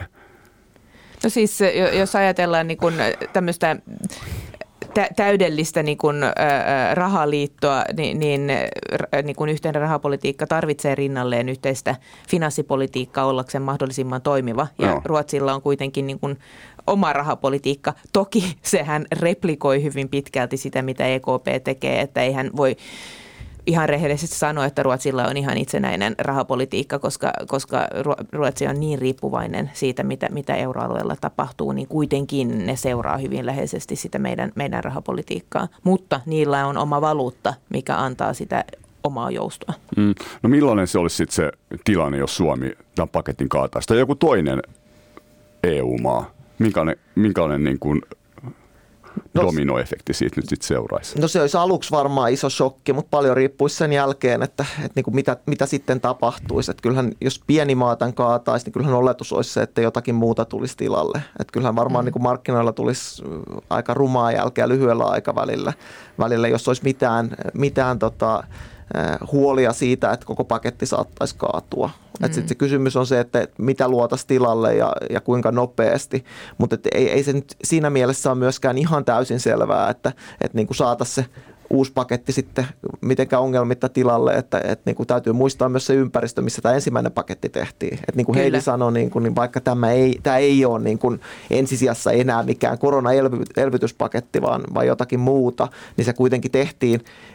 [1.24, 1.60] No siis
[2.00, 2.94] jos ajatellaan niin kun
[3.34, 3.76] tämmöistä
[5.16, 6.16] täydellistä niin kuin,
[6.94, 8.52] rahaliittoa, niin, niin,
[9.24, 11.96] niin kuin yhteinen rahapolitiikka tarvitsee rinnalleen yhteistä
[12.30, 14.68] finanssipolitiikkaa ollakseen mahdollisimman toimiva.
[14.80, 15.02] Ja no.
[15.06, 16.40] Ruotsilla on kuitenkin niin kuin
[16.88, 17.94] oma rahapolitiikka.
[18.14, 22.76] Toki sehän replikoi hyvin pitkälti sitä, mitä EKP tekee, että eihän voi
[23.66, 27.88] ihan rehellisesti sanoa, että Ruotsilla on ihan itsenäinen rahapolitiikka, koska, koska
[28.32, 33.96] Ruotsi on niin riippuvainen siitä, mitä, mitä euroalueella tapahtuu, niin kuitenkin ne seuraa hyvin läheisesti
[33.96, 35.68] sitä meidän, meidän rahapolitiikkaa.
[35.84, 38.66] Mutta niillä on oma valuutta, mikä antaa sitä
[39.04, 39.74] omaa joustoa.
[39.98, 40.16] Mm.
[40.44, 41.52] No millainen se olisi sitten se
[41.84, 44.62] tilanne, jos Suomi tämän paketin kaataisi tai joku toinen
[45.64, 46.33] EU-maa?
[46.60, 48.02] Minkälainen, minkälainen niin kuin
[49.34, 51.20] no, dominoefekti siitä nyt sitten seuraisi?
[51.20, 55.04] No se olisi aluksi varmaan iso shokki, mutta paljon riippuisi sen jälkeen, että, että niin
[55.04, 56.72] kuin mitä, mitä sitten tapahtuisi.
[56.72, 60.46] Että kyllähän jos pieni maa tämän kaataisi, niin kyllähän oletus olisi se, että jotakin muuta
[60.46, 61.18] tulisi tilalle.
[61.40, 62.06] Että kyllähän varmaan mm.
[62.06, 63.24] niin kuin markkinoilla tulisi
[63.70, 65.74] aika rumaa jälkeä lyhyellä aikavälillä,
[66.20, 68.44] välillä, jos olisi mitään, mitään tota,
[69.32, 71.90] huolia siitä, että koko paketti saattaisi kaatua.
[72.20, 72.26] Mm.
[72.26, 76.26] Sitten se kysymys on se, että mitä luotaisiin tilalle ja, ja kuinka nopeasti,
[76.58, 80.68] mutta ei, ei se nyt siinä mielessä ole myöskään ihan täysin selvää, että, että niin
[80.72, 81.32] saataisiin se
[81.70, 82.66] uusi paketti sitten
[83.02, 87.12] mitenkään ongelmitta tilalle, että, että niin kuin täytyy muistaa myös se ympäristö, missä tämä ensimmäinen
[87.12, 87.94] paketti tehtiin.
[87.94, 91.00] Että niin kuin Heidi sanoi, niin, kuin, niin vaikka tämä ei, tämä ei ole niin
[91.00, 97.33] kuin ensisijassa enää mikään koronaelvytyspaketti, vaan, vaan jotakin muuta, niin se kuitenkin tehtiin Eh,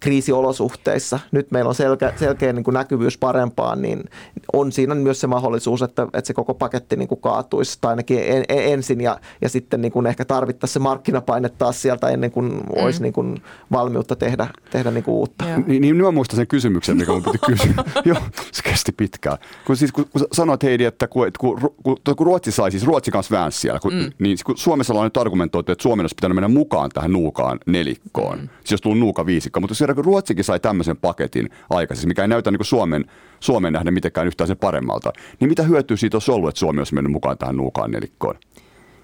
[0.00, 1.20] kriisiolosuhteissa.
[1.32, 4.04] Nyt meillä on selkeä, selkeä niin kuin näkyvyys parempaan, niin
[4.52, 8.18] on siinä myös se mahdollisuus, että, että se koko paketti niin kuin kaatuisi tai ainakin
[8.18, 12.30] en, en, ensin ja, ja sitten niin kuin ehkä tarvittaisiin se markkinapaine taas sieltä ennen
[12.30, 12.60] kuin mm.
[12.76, 15.44] olisi niin kuin valmiutta tehdä, tehdä niin kuin uutta.
[15.66, 17.74] Niin, niin mä muistan sen kysymyksen, mikä mun piti kysyä.
[18.04, 18.18] Joo,
[18.52, 19.38] se kesti pitkään.
[19.66, 23.10] Kun, siis, kun, kun sanoit Heidi, että kun, kun, kun, kun Ruotsi sai, siis Ruotsi
[23.10, 24.12] kanssa väänsi siellä, kun, mm.
[24.18, 28.38] niin kun Suomessa on nyt argumentoitu, että Suomen olisi pitänyt mennä mukaan tähän nuukaan nelikkoon.
[28.38, 28.48] Mm.
[28.58, 29.60] Siis jos tullut nuuka viisikko.
[29.60, 33.04] Mutta jos Ruotsikin sai tämmöisen paketin aikaisemmin, mikä ei näytä niin Suomen,
[33.40, 36.94] Suomen nähden mitenkään yhtään sen paremmalta, niin mitä hyötyä siitä olisi ollut, että Suomi olisi
[36.94, 38.34] mennyt mukaan tähän nuukaan nelikkoon?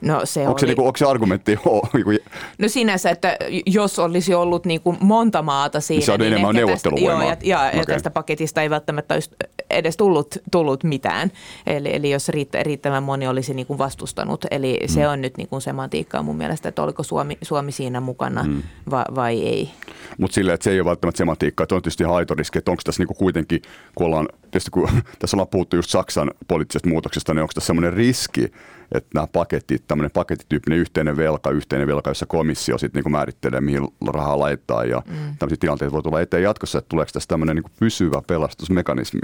[0.00, 0.60] No, se onko, oli...
[0.60, 1.58] se, niinku, onko se argumentti?
[1.94, 2.10] Niinku...
[2.58, 3.36] No sinänsä, että
[3.66, 7.24] jos olisi ollut niin kuin monta maata siinä, se on niin enemmän neuvotteluvoimaa.
[7.24, 7.84] Joo, ja, ja, okay.
[7.84, 9.30] tästä paketista ei välttämättä olisi
[9.70, 11.32] edes tullut, tullut mitään.
[11.66, 14.44] Eli, eli jos riittä, riittävän moni olisi niin kuin vastustanut.
[14.50, 14.88] Eli mm.
[14.88, 18.62] se on nyt niin kuin semantiikkaa mun mielestä, että oliko Suomi, Suomi siinä mukana mm.
[18.90, 19.70] va, vai ei.
[20.18, 23.00] Mutta sille, että se ei ole välttämättä semantiikkaa, että on tietysti haitoriski, että onko tässä
[23.00, 23.62] niin kuin kuitenkin,
[23.94, 24.88] kun ollaan, tietysti kun
[25.18, 28.52] tässä ollaan puhuttu just Saksan poliittisesta muutoksesta, niin onko tässä semmoinen riski,
[28.92, 33.88] että nämä paketit, tämmöinen pakettityyppinen yhteinen velka, yhteinen velka, jossa komissio sitten niin määrittelee, mihin
[34.06, 35.14] rahaa laittaa ja mm.
[35.38, 39.20] tämmöisiä tilanteita voi tulla eteen jatkossa, että tuleeko tässä tämmöinen niin pysyvä pelastusmekanismi?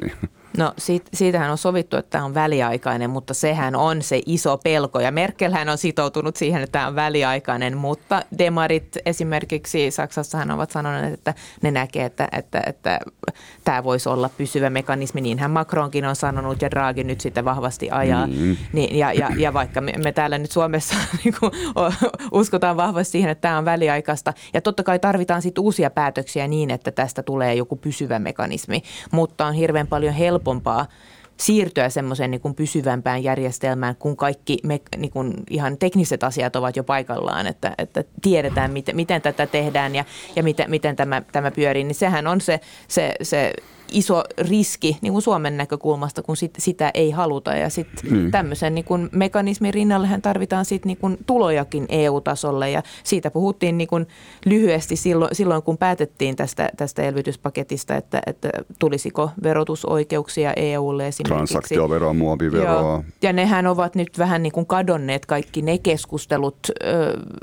[0.59, 5.01] No siitä, siitähän on sovittu, että tämä on väliaikainen, mutta sehän on se iso pelko
[5.01, 11.15] ja Merkelhän on sitoutunut siihen, että tämä on väliaikainen, mutta demarit esimerkiksi Saksassahan ovat sanoneet,
[11.15, 13.01] että ne näkee, että, että, että
[13.65, 18.27] tämä voisi olla pysyvä mekanismi, niinhän Macronkin on sanonut ja Draghi nyt sitä vahvasti ajaa
[18.27, 18.57] mm.
[18.73, 20.95] niin, ja, ja, ja vaikka me, me täällä nyt Suomessa
[21.25, 21.53] niin kuin,
[22.33, 24.33] uskotaan vahvasti siihen, että tämä on väliaikaista.
[24.55, 29.47] Ja totta kai tarvitaan sitten uusia päätöksiä niin, että tästä tulee joku pysyvä mekanismi, mutta
[29.47, 30.87] on hirveän paljon helpompaa
[31.37, 36.85] siirtyä semmoiseen niin pysyvämpään järjestelmään, kun kaikki me, niin kuin ihan tekniset asiat ovat jo
[36.85, 40.05] paikallaan, että, että tiedetään, miten, miten tätä tehdään ja,
[40.37, 43.53] ja miten, miten tämä, tämä pyörii, niin sehän on se, se, se
[43.93, 47.57] iso riski niin kuin Suomen näkökulmasta, kun sit, sitä ei haluta.
[47.57, 48.31] Ja sitten mm.
[48.31, 53.89] tämmöisen niin kuin mekanismin rinnallehan tarvitaan sit niin kuin tulojakin EU-tasolle ja siitä puhuttiin niin
[53.89, 54.07] kuin
[54.45, 61.53] lyhyesti silloin, silloin, kun päätettiin tästä, tästä elvytyspaketista, että, että tulisiko verotusoikeuksia EUlle esimerkiksi.
[61.53, 62.81] Transaktioveroa, muoviveroa.
[62.81, 63.05] Joo.
[63.23, 66.59] Ja nehän ovat nyt vähän niin kuin kadonneet kaikki ne keskustelut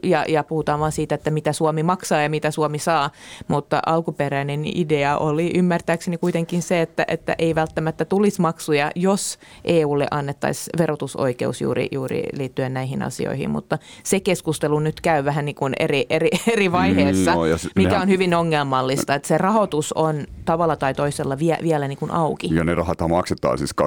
[0.04, 3.10] ja, ja puhutaan vaan siitä, että mitä Suomi maksaa ja mitä Suomi saa,
[3.47, 9.40] mutta alkuperäinen idea oli ymmärtääkseni kuitenkin kuitenkin se, että, että ei välttämättä tulisi maksuja, jos
[9.66, 15.56] EUlle annettaisiin verotusoikeus juuri, juuri liittyen näihin asioihin, mutta se keskustelu nyt käy vähän niin
[15.56, 17.44] kuin eri, eri, eri vaiheessa, mm, no,
[17.76, 18.02] mikä nehän...
[18.02, 22.56] on hyvin ongelmallista, että se rahoitus on tavalla tai toisella vie, vielä niin kuin auki.
[22.56, 23.84] Ja ne rahat maksetaan siis 2028-2058,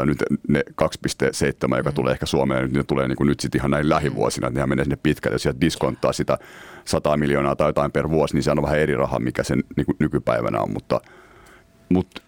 [0.00, 0.06] mm.
[0.06, 1.94] nyt ne 2,7, joka mm.
[1.94, 4.68] tulee ehkä Suomeen, nyt ne tulee niin kuin nyt sitten ihan näin lähivuosina, että nehän
[4.68, 6.38] menee sinne pitkälle, jos sieltä diskonttaa sitä
[6.90, 9.96] 100 miljoonaa tai jotain per vuosi, niin se on vähän eri raha, mikä sen niin
[9.98, 10.72] nykypäivänä on.
[10.72, 11.00] Mutta,
[11.88, 12.22] mutta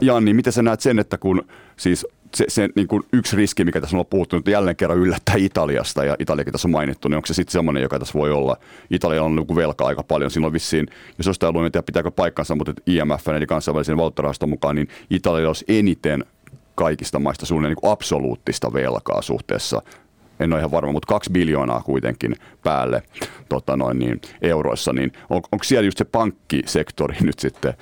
[0.00, 1.42] Janni, miten sä näet sen, että kun
[1.76, 5.34] siis se, se niin kuin yksi riski, mikä tässä on puhuttu, että jälleen kerran yllättää
[5.38, 8.56] Italiasta, ja Italiakin tässä on mainittu, niin onko se sitten semmoinen, joka tässä voi olla?
[8.90, 10.86] Italia on niin velka aika paljon, silloin vissiin,
[11.18, 15.64] jos jostain luin, että pitääkö paikkansa, mutta IMF, eli kansainvälisen valuuttarahaston mukaan, niin Italia olisi
[15.68, 16.24] eniten
[16.74, 19.82] kaikista maista suunnilleen niin absoluuttista velkaa suhteessa
[20.40, 23.02] en ole ihan varma, mutta kaksi biljoonaa kuitenkin päälle
[23.48, 27.74] tota noin, niin, euroissa, niin on, onko siellä just se pankkisektori nyt sitten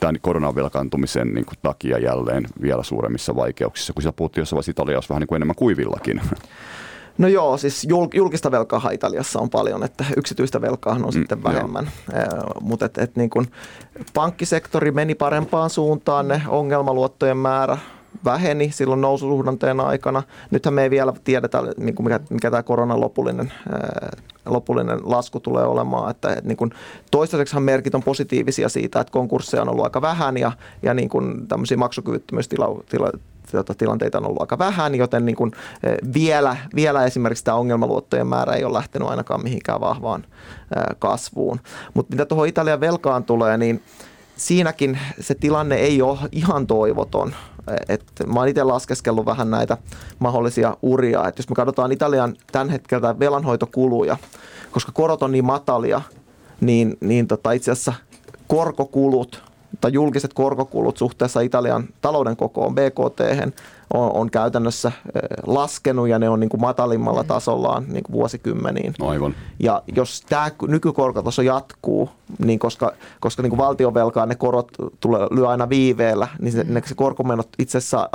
[0.00, 5.08] tämän koronavelkaantumisen niin kuin, takia jälleen vielä suuremmissa vaikeuksissa, kun siellä puhuttiin jossain vaiheessa Italiassa
[5.08, 6.20] vähän niin kuin enemmän kuivillakin?
[7.18, 11.90] No joo, siis julkista velkaa Italiassa on paljon, että yksityistä velkaa on mm, sitten vähemmän.
[12.60, 13.46] Mutta et, et niin kun
[14.14, 17.78] pankkisektori meni parempaan suuntaan, ne ongelmaluottojen määrä
[18.24, 20.22] väheni silloin noususuhdanteen aikana.
[20.50, 23.52] Nythän me ei vielä tiedetä, niin mikä, mikä tämä koronan lopullinen,
[24.46, 26.10] lopullinen lasku tulee olemaan.
[26.10, 26.70] Että, että niin kuin,
[27.10, 30.52] toistaiseksihan merkit on positiivisia siitä, että konkursseja on ollut aika vähän ja,
[30.82, 35.52] ja niin kuin tämmöisiä maksukyvyttömyystilanteita on ollut aika vähän, joten niin kuin
[36.14, 40.24] vielä, vielä esimerkiksi tämä ongelmaluottojen määrä ei ole lähtenyt ainakaan mihinkään vahvaan
[40.98, 41.60] kasvuun.
[41.94, 43.82] Mutta mitä tuohon Italian velkaan tulee, niin
[44.36, 47.34] siinäkin se tilanne ei ole ihan toivoton.
[47.88, 49.76] Et mä oon itse laskeskellut vähän näitä
[50.18, 51.28] mahdollisia uria.
[51.28, 54.16] Et jos me katsotaan Italian tämän hetkeltä velanhoitokuluja,
[54.70, 56.00] koska korot on niin matalia,
[56.60, 57.94] niin, niin tota itse asiassa
[58.46, 59.42] korkokulut
[59.80, 63.20] tai julkiset korkokulut suhteessa Italian talouden kokoon BKT
[63.94, 64.92] on, on käytännössä
[65.46, 67.28] laskenut ja ne on niin kuin matalimmalla mm.
[67.28, 68.94] tasollaan niin kuin vuosikymmeniin.
[69.00, 69.34] Aivan.
[69.58, 74.68] Ja jos tämä nykykorkotaso jatkuu, niin koska, koska niin kuin valtionvelkaa ne korot
[75.00, 76.82] tulee, lyö aina viiveellä, niin se, mm.
[76.84, 78.08] se korkomenot itse asiassa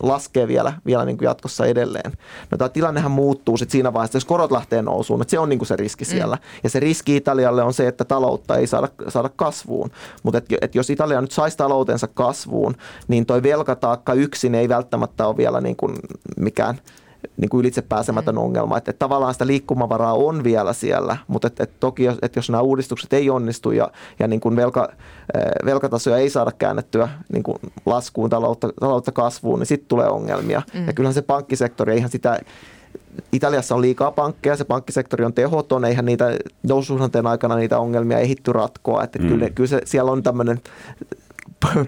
[0.00, 2.12] laskee vielä, vielä niin kuin jatkossa edelleen.
[2.50, 5.58] No tämä tilannehan muuttuu sit siinä vaiheessa, jos korot lähtee nousuun, että se on niin
[5.58, 6.36] kuin se riski siellä.
[6.36, 6.42] Mm.
[6.64, 9.90] Ja se riski Italialle on se, että taloutta ei saada, saada kasvuun.
[10.22, 12.74] Mutta et, et jos Italia nyt saisi taloutensa kasvuun,
[13.08, 15.94] niin toi velkataakka yksin ei välttämättä ole vielä niin kuin
[16.36, 16.80] mikään–
[17.36, 18.40] niin kuin ylitsepääsemätön mm.
[18.40, 18.76] ongelma.
[18.76, 22.50] Että, että tavallaan sitä liikkumavaraa on vielä siellä, mutta että, että toki jos, että jos
[22.50, 24.88] nämä uudistukset ei onnistu ja, ja niin kuin velka,
[25.64, 30.62] velkatasoja ei saada käännettyä niin kuin laskuun, taloutta, taloutta kasvuun, niin sitten tulee ongelmia.
[30.74, 30.86] Mm.
[30.86, 32.40] Ja kyllähän se pankkisektori, eihän sitä
[33.32, 38.52] Italiassa on liikaa pankkeja, se pankkisektori on tehoton, eihän niitä noususuhdanteen aikana niitä ongelmia ehitty
[38.52, 39.04] ratkoa.
[39.04, 39.28] Että mm.
[39.28, 40.60] kyllä, kyllä se, siellä on tämmöinen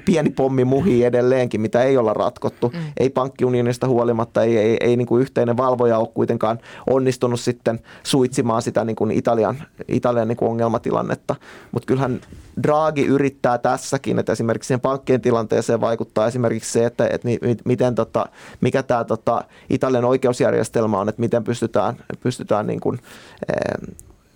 [0.05, 2.69] pieni pommi muhii edelleenkin, mitä ei olla ratkottu.
[2.69, 2.81] Mm.
[2.97, 6.59] Ei pankkiunionista huolimatta, ei, ei, ei niin kuin yhteinen valvoja ole kuitenkaan
[6.91, 11.37] onnistunut sitten suitsimaan sitä niin kuin Italian, Italian niin kuin ongelmatilannetta.
[11.73, 12.21] Mutta kyllähän
[12.63, 17.29] Draghi yrittää tässäkin, että esimerkiksi sen pankkien tilanteeseen vaikuttaa esimerkiksi se, että, että
[17.65, 18.27] miten tota,
[18.61, 22.99] mikä tämä tota, Italian oikeusjärjestelmä on, että miten pystytään, pystytään niin kuin,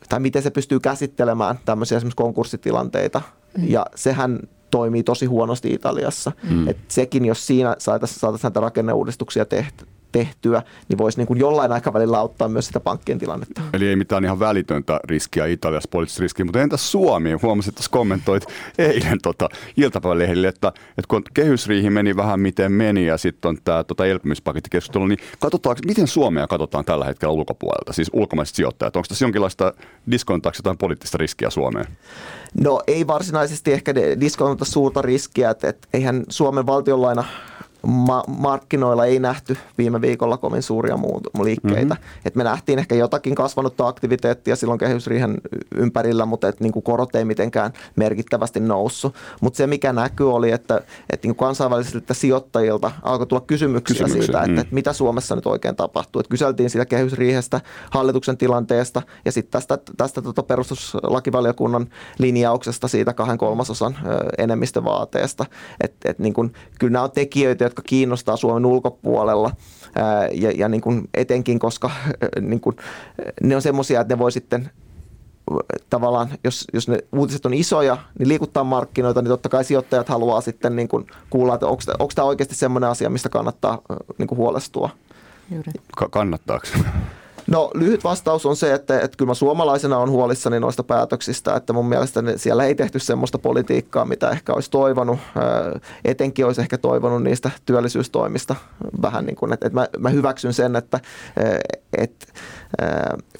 [0.09, 3.22] tai miten se pystyy käsittelemään tämmöisiä esimerkiksi konkurssitilanteita.
[3.59, 3.64] Mm.
[3.68, 4.41] Ja sehän
[4.71, 6.33] toimii tosi huonosti Italiassa.
[6.51, 6.69] Mm.
[6.69, 11.72] Et sekin, jos siinä saataisiin saataisi näitä rakenneuudistuksia tehty, tehtyä, niin voisi niin kuin jollain
[11.72, 13.61] aikavälillä auttaa myös sitä pankkien tilannetta.
[13.72, 17.32] Eli ei mitään ihan välitöntä riskiä Italiassa, poliittista riskiä, mutta entäs Suomi?
[17.42, 18.46] Huomasin, että kommentoit
[18.78, 23.84] eilen tota, iltapäivälehdille, että, että kun kehysriihi meni vähän miten meni ja sitten on tämä
[23.84, 28.96] tota, elpymispakettikeskustelu, niin katsotaanko, miten Suomea katsotaan tällä hetkellä ulkopuolelta, siis ulkomaiset sijoittajat?
[28.96, 29.72] Onko tässä jonkinlaista
[30.11, 31.86] diskontaako jotain poliittista riskiä Suomeen?
[32.62, 37.24] No ei varsinaisesti ehkä diskontata suurta riskiä, että, että eihän Suomen valtionlaina
[37.87, 41.95] ma- markkinoilla ei nähty viime viikolla kovin suuria muut- liikkeitä.
[41.95, 42.20] Mm-hmm.
[42.24, 45.39] Et me nähtiin ehkä jotakin kasvanutta aktiviteettia silloin kehysriihen
[45.74, 49.14] ympärillä, mutta et niinku korot ei mitenkään merkittävästi noussut.
[49.41, 54.39] Mutta se mikä näkyy oli, että et niinku kansainvälisiltä sijoittajilta alkoi tulla kysymyksiä, kysymyksiä siitä,
[54.39, 54.59] että mm.
[54.59, 56.20] et mitä Suomessa nyt oikein tapahtuu.
[56.20, 57.61] Et kyseltiin siitä kehysriihestä,
[57.91, 61.87] hallituksen tilanteesta ja sitten tästä, tästä tota perustuslakivaliokunnan
[62.18, 63.99] linjauksesta siitä kahden kolmasosan
[64.39, 65.47] enemmistövaateesta.
[65.81, 69.51] Et, et niinku, kyllä nämä on tekijöitä, jotka kiinnostaa Suomen ulkopuolella.
[70.33, 71.91] Ja, ja niin kuin etenkin, koska
[72.41, 72.77] niin kuin,
[73.43, 74.71] ne on semmoisia, että ne voi sitten
[75.91, 80.41] tavallaan, jos, jos ne uutiset on isoja, niin liikuttaa markkinoita, niin totta kai sijoittajat haluaa
[80.41, 83.79] sitten niin kuin kuulla, että onko, onko tämä oikeasti semmoinen asia, mistä kannattaa
[84.19, 84.91] niin kuin huolestua.
[85.51, 85.73] Juuri.
[86.11, 86.66] kannattaako?
[87.51, 91.72] No lyhyt vastaus on se, että, että kyllä mä suomalaisena on huolissani noista päätöksistä, että
[91.72, 95.18] mun mielestä siellä ei tehty semmoista politiikkaa, mitä ehkä olisi toivonut.
[96.05, 98.55] Etenkin olisi ehkä toivonut niistä työllisyystoimista
[99.03, 101.01] vähän niin kuin, että, että mä, mä hyväksyn sen, että,
[101.99, 102.26] että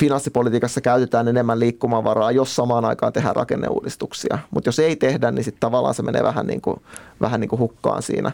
[0.01, 4.39] finanssipolitiikassa käytetään enemmän liikkumavaraa, jos samaan aikaan tehdään rakenneuudistuksia.
[4.51, 6.81] Mutta jos ei tehdä, niin sitten tavallaan se menee vähän niin kuin,
[7.21, 8.33] vähän niin kuin hukkaan siinä.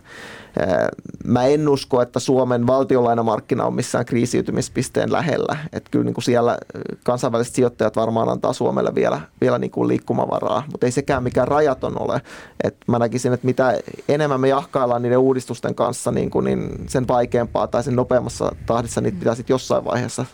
[1.24, 5.56] Mä en usko, että Suomen valtionlainamarkkina on missään kriisiytymispisteen lähellä.
[5.72, 6.58] Että kyllä niin kuin siellä
[7.04, 12.02] kansainväliset sijoittajat varmaan antaa Suomelle vielä, vielä niin kuin liikkumavaraa, mutta ei sekään mikään rajaton
[12.02, 12.20] ole.
[12.64, 17.08] Et mä näkisin, että mitä enemmän me jahkaillaan niiden uudistusten kanssa, niin, kuin, niin sen
[17.08, 20.24] vaikeampaa tai sen nopeammassa tahdissa niitä pitää sitten jossain vaiheessa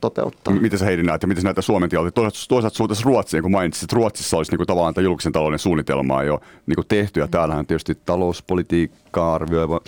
[0.00, 0.54] toteuttaa.
[0.54, 2.14] Miten sä Heidi näet ja miten näitä Suomen tilanteita?
[2.14, 6.22] Toisaalta, toisaalta suhteessa Ruotsiin, kun mainitsit, että Ruotsissa olisi niin kuin tavallaan julkisen talouden suunnitelmaa
[6.22, 9.80] jo niin kuin tehty ja täällähän tietysti talouspolitiikkaa arvioiva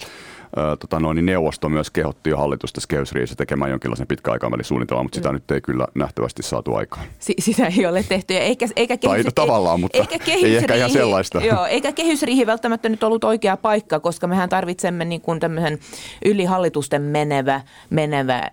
[0.80, 5.28] tota noin, niin neuvosto myös kehotti jo hallitusta kehysriissä tekemään jonkinlaisen pitkäaikavälin suunnitelman, mutta sitä
[5.28, 5.34] mm.
[5.34, 7.06] nyt ei kyllä nähtävästi saatu aikaan.
[7.18, 10.90] S- sitä ei ole tehty, eikä, eikä kehys, tai tavallaan, mutta eikä ei ehkä ihan
[10.90, 11.40] sellaista.
[11.44, 15.78] Joo, eikä kehysriihi välttämättä nyt ollut oikea paikka, koska mehän tarvitsemme niin kuin tämmöisen
[16.24, 18.50] yli hallitusten menevä, menevä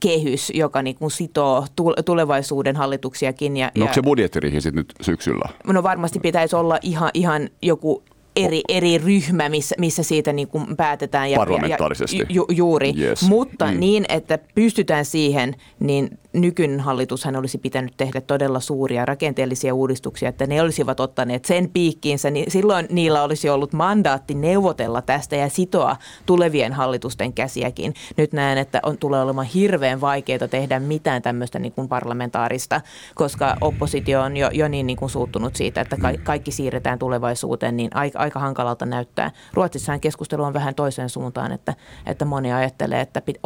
[0.00, 1.66] kehys, joka niin kuin sitoo
[2.04, 3.56] tulevaisuuden hallituksiakin.
[3.56, 5.48] Ja, no onko se budjettiriihi sitten nyt syksyllä?
[5.66, 8.02] No varmasti pitäisi olla ihan, ihan joku
[8.36, 11.30] eri, eri ryhmä, missä, missä siitä niin kuin päätetään.
[11.30, 12.18] Ja, Parlamentaarisesti.
[12.18, 13.22] Ja, ju, juuri, yes.
[13.22, 13.80] mutta mm.
[13.80, 20.46] niin, että pystytään siihen, niin nykyinen hallitushan olisi pitänyt tehdä todella suuria rakenteellisia uudistuksia, että
[20.46, 25.96] ne olisivat ottaneet sen piikkiinsä, niin silloin niillä olisi ollut mandaatti neuvotella tästä ja sitoa
[26.26, 27.94] tulevien hallitusten käsiäkin.
[28.16, 32.80] Nyt näen, että on, tulee olemaan hirveän vaikeaa tehdä mitään tämmöistä niin kuin parlamentaarista,
[33.14, 37.76] koska oppositio on jo, jo niin, niin kuin suuttunut siitä, että ka- kaikki siirretään tulevaisuuteen,
[37.76, 39.30] niin aika, aika hankalalta näyttää.
[39.54, 41.74] Ruotsissahan keskustelu on vähän toiseen suuntaan, että,
[42.06, 43.38] että moni ajattelee, että pit,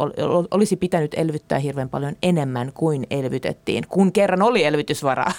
[0.51, 5.31] olisi pitänyt elvyttää hirveän paljon enemmän kuin elvytettiin, kun kerran oli elvytysvaraa.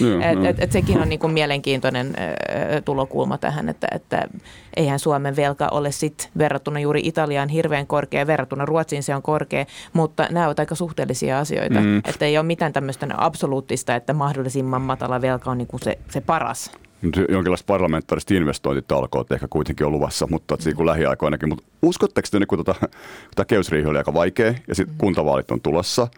[0.00, 4.28] Joo, et, et, et sekin on niin kuin mielenkiintoinen ö, tulokulma tähän, että, että
[4.76, 9.66] eihän Suomen velka ole sit verrattuna juuri Italiaan hirveän korkea, verrattuna Ruotsiin se on korkea,
[9.92, 11.80] mutta nämä ovat aika suhteellisia asioita.
[11.80, 11.98] Mm.
[11.98, 16.20] Että ei ole mitään tämmöistä absoluuttista, että mahdollisimman matala velka on niin kuin se, se
[16.20, 16.72] paras.
[17.02, 20.76] Nyt jonkinlaista parlamentaarista investointitalkoot ehkä kuitenkin on luvassa, mutta mm.
[20.76, 21.48] kuin lähiaikoinakin.
[21.48, 22.88] Mutta uskotteko te, kun, tota, kun
[23.34, 26.08] tämä kehysriihi oli aika vaikea ja sitten kuntavaalit on tulossa,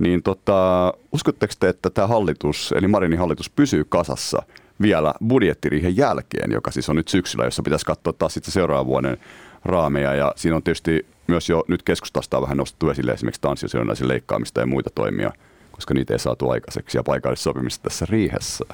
[0.00, 4.42] niin tota, uskotteko te, että tämä hallitus, eli Marinin hallitus, pysyy kasassa
[4.82, 9.18] vielä budjettiriihen jälkeen, joka siis on nyt syksyllä, jossa pitäisi katsoa taas sitten seuraavan vuoden
[9.64, 10.14] raameja.
[10.14, 14.66] Ja siinä on tietysti myös jo nyt keskustasta vähän nostettu esille esimerkiksi tanssiosirjonaisen leikkaamista ja
[14.66, 15.32] muita toimia,
[15.72, 18.64] koska niitä ei saatu aikaiseksi ja paikallissopimista tässä riihessä.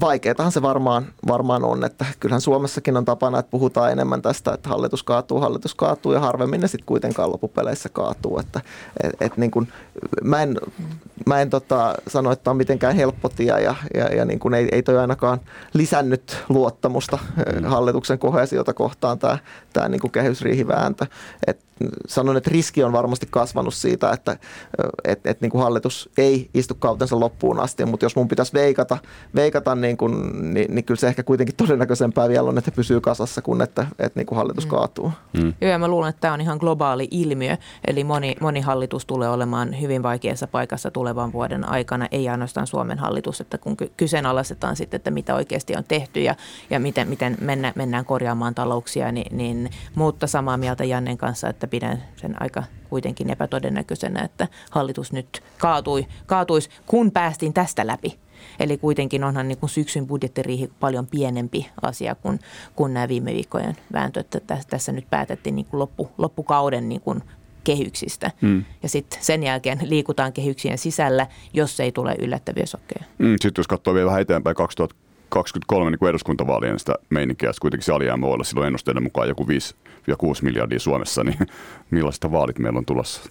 [0.00, 4.68] Vaikeatahan se varmaan, varmaan on, että kyllähän Suomessakin on tapana, että puhutaan enemmän tästä, että
[4.68, 8.38] hallitus kaatuu, hallitus kaatuu ja harvemmin ne sitten kuitenkaan loppupeleissä kaatuu.
[8.38, 8.60] Että,
[9.02, 9.68] et, et niin kun,
[10.24, 10.56] mä en,
[11.26, 14.68] mä en tota, sano, että on mitenkään helppo tie ja, ja, ja niin kun ei,
[14.72, 15.40] ei toi ainakaan
[15.72, 17.64] lisännyt luottamusta mm.
[17.64, 19.38] hallituksen kohesiota kohtaan tämä,
[19.72, 21.06] tämä niin kehysriihivääntö.
[21.46, 21.68] Et
[22.06, 24.36] sanon, että riski on varmasti kasvanut siitä, että
[25.04, 28.98] et, et niin kuin hallitus ei istu kautensa loppuun asti, mutta jos mun pitäisi veikata,
[29.34, 30.14] veikata niin, kuin,
[30.54, 34.20] niin, niin kyllä se ehkä kuitenkin todennäköisempää vielä on, että pysyy kasassa kuin että, että
[34.20, 34.70] niin kuin hallitus mm.
[34.70, 35.12] kaatuu.
[35.32, 35.54] Mm.
[35.60, 37.56] Joo, ja mä luulen, että tämä on ihan globaali ilmiö,
[37.86, 42.98] eli moni, moni hallitus tulee olemaan hyvin vaikeassa paikassa tulevan vuoden aikana, ei ainoastaan Suomen
[42.98, 46.34] hallitus, että kun kyseenalaistetaan sitten, että mitä oikeasti on tehty ja,
[46.70, 51.66] ja miten, miten mennä, mennään korjaamaan talouksia, niin, niin mutta samaa mieltä Jannen kanssa, että
[51.66, 58.18] pidän sen aika kuitenkin epätodennäköisenä, että hallitus nyt kaatui, kaatuisi, kun päästiin tästä läpi.
[58.60, 62.38] Eli kuitenkin onhan niin kuin syksyn budjettiriihi paljon pienempi asia kuin,
[62.76, 67.22] kuin nämä viime viikkojen vääntö, että tässä nyt päätettiin niin kuin loppu, loppukauden niin kuin
[67.64, 68.30] kehyksistä.
[68.40, 68.64] Mm.
[68.82, 73.04] Ja sitten sen jälkeen liikutaan kehyksien sisällä, jos ei tule yllättäviä sokkeja.
[73.18, 77.92] Mm, sitten jos katsoo vielä vähän eteenpäin 2023 niin eduskuntavaalien sitä meininkiä, että kuitenkin se
[77.92, 79.74] alijäämä voi olla silloin ennusteiden mukaan joku 5
[80.06, 81.38] ja 6 miljardia Suomessa, niin
[81.90, 83.30] millaista vaalit meillä on tulossa?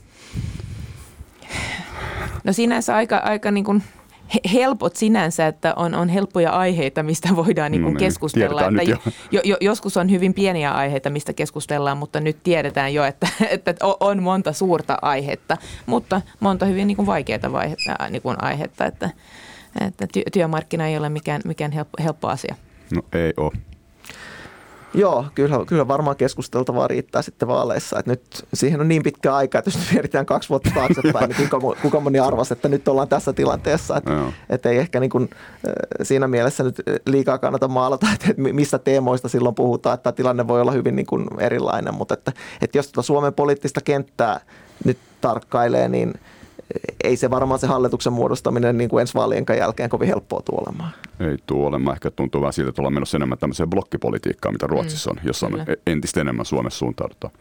[2.43, 3.83] No sinänsä aika, aika niin kuin
[4.53, 8.61] helpot sinänsä, että on, on helppoja aiheita, mistä voidaan niin kuin no niin, keskustella.
[8.67, 8.97] Että jo.
[9.32, 13.75] Jo, jo, joskus on hyvin pieniä aiheita, mistä keskustellaan, mutta nyt tiedetään jo, että, että
[13.99, 19.09] on monta suurta aihetta, mutta monta hyvin niin kuin vaikeaa vaihetta, niin kuin aihetta, että,
[19.82, 22.55] että työmarkkina ei ole mikään, mikään helppo, helppo asia.
[22.95, 23.51] No ei ole.
[24.97, 27.99] Joo, kyllä, kyllä varmaan keskusteltavaa riittää sitten vaaleissa.
[27.99, 31.49] Että nyt siihen on niin pitkä aika, että jos nyt mietitään kaksi vuotta taaksepäin, niin
[31.49, 33.97] kuka, kuka moni arvasi, että nyt ollaan tässä tilanteessa.
[33.97, 34.11] Että,
[34.49, 35.29] että ei ehkä niin kuin,
[36.03, 40.61] siinä mielessä nyt liikaa kannata maalata, että, että mistä teemoista silloin puhutaan, että tilanne voi
[40.61, 41.93] olla hyvin niin kuin erilainen.
[41.93, 42.31] Mutta että,
[42.61, 44.39] että jos tuota Suomen poliittista kenttää
[44.85, 46.13] nyt tarkkailee, niin–
[47.03, 50.91] ei se varmaan se hallituksen muodostaminen niin kuin ensi vaalien jälkeen kovin helppoa tule olemaan.
[51.20, 51.95] Ei tule olemaan.
[51.95, 55.45] Ehkä tuntuu vähän siltä, että ollaan menossa enemmän tämmöiseen blokkipolitiikkaan, mitä Ruotsissa mm, on, jossa
[55.45, 57.34] on entistä enemmän Suomessa suuntaudutaan.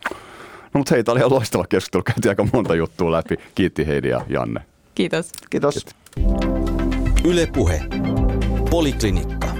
[0.75, 2.03] No mutta hei, tämä oli ihan loistava keskustelu.
[2.03, 3.37] Käytiin aika monta juttua läpi.
[3.55, 4.61] Kiitti Heidi ja Janne.
[4.95, 5.33] Kiitos.
[5.51, 5.87] Kiitos.
[7.25, 7.83] Yle Puhe.
[8.71, 9.56] Poliklinikka.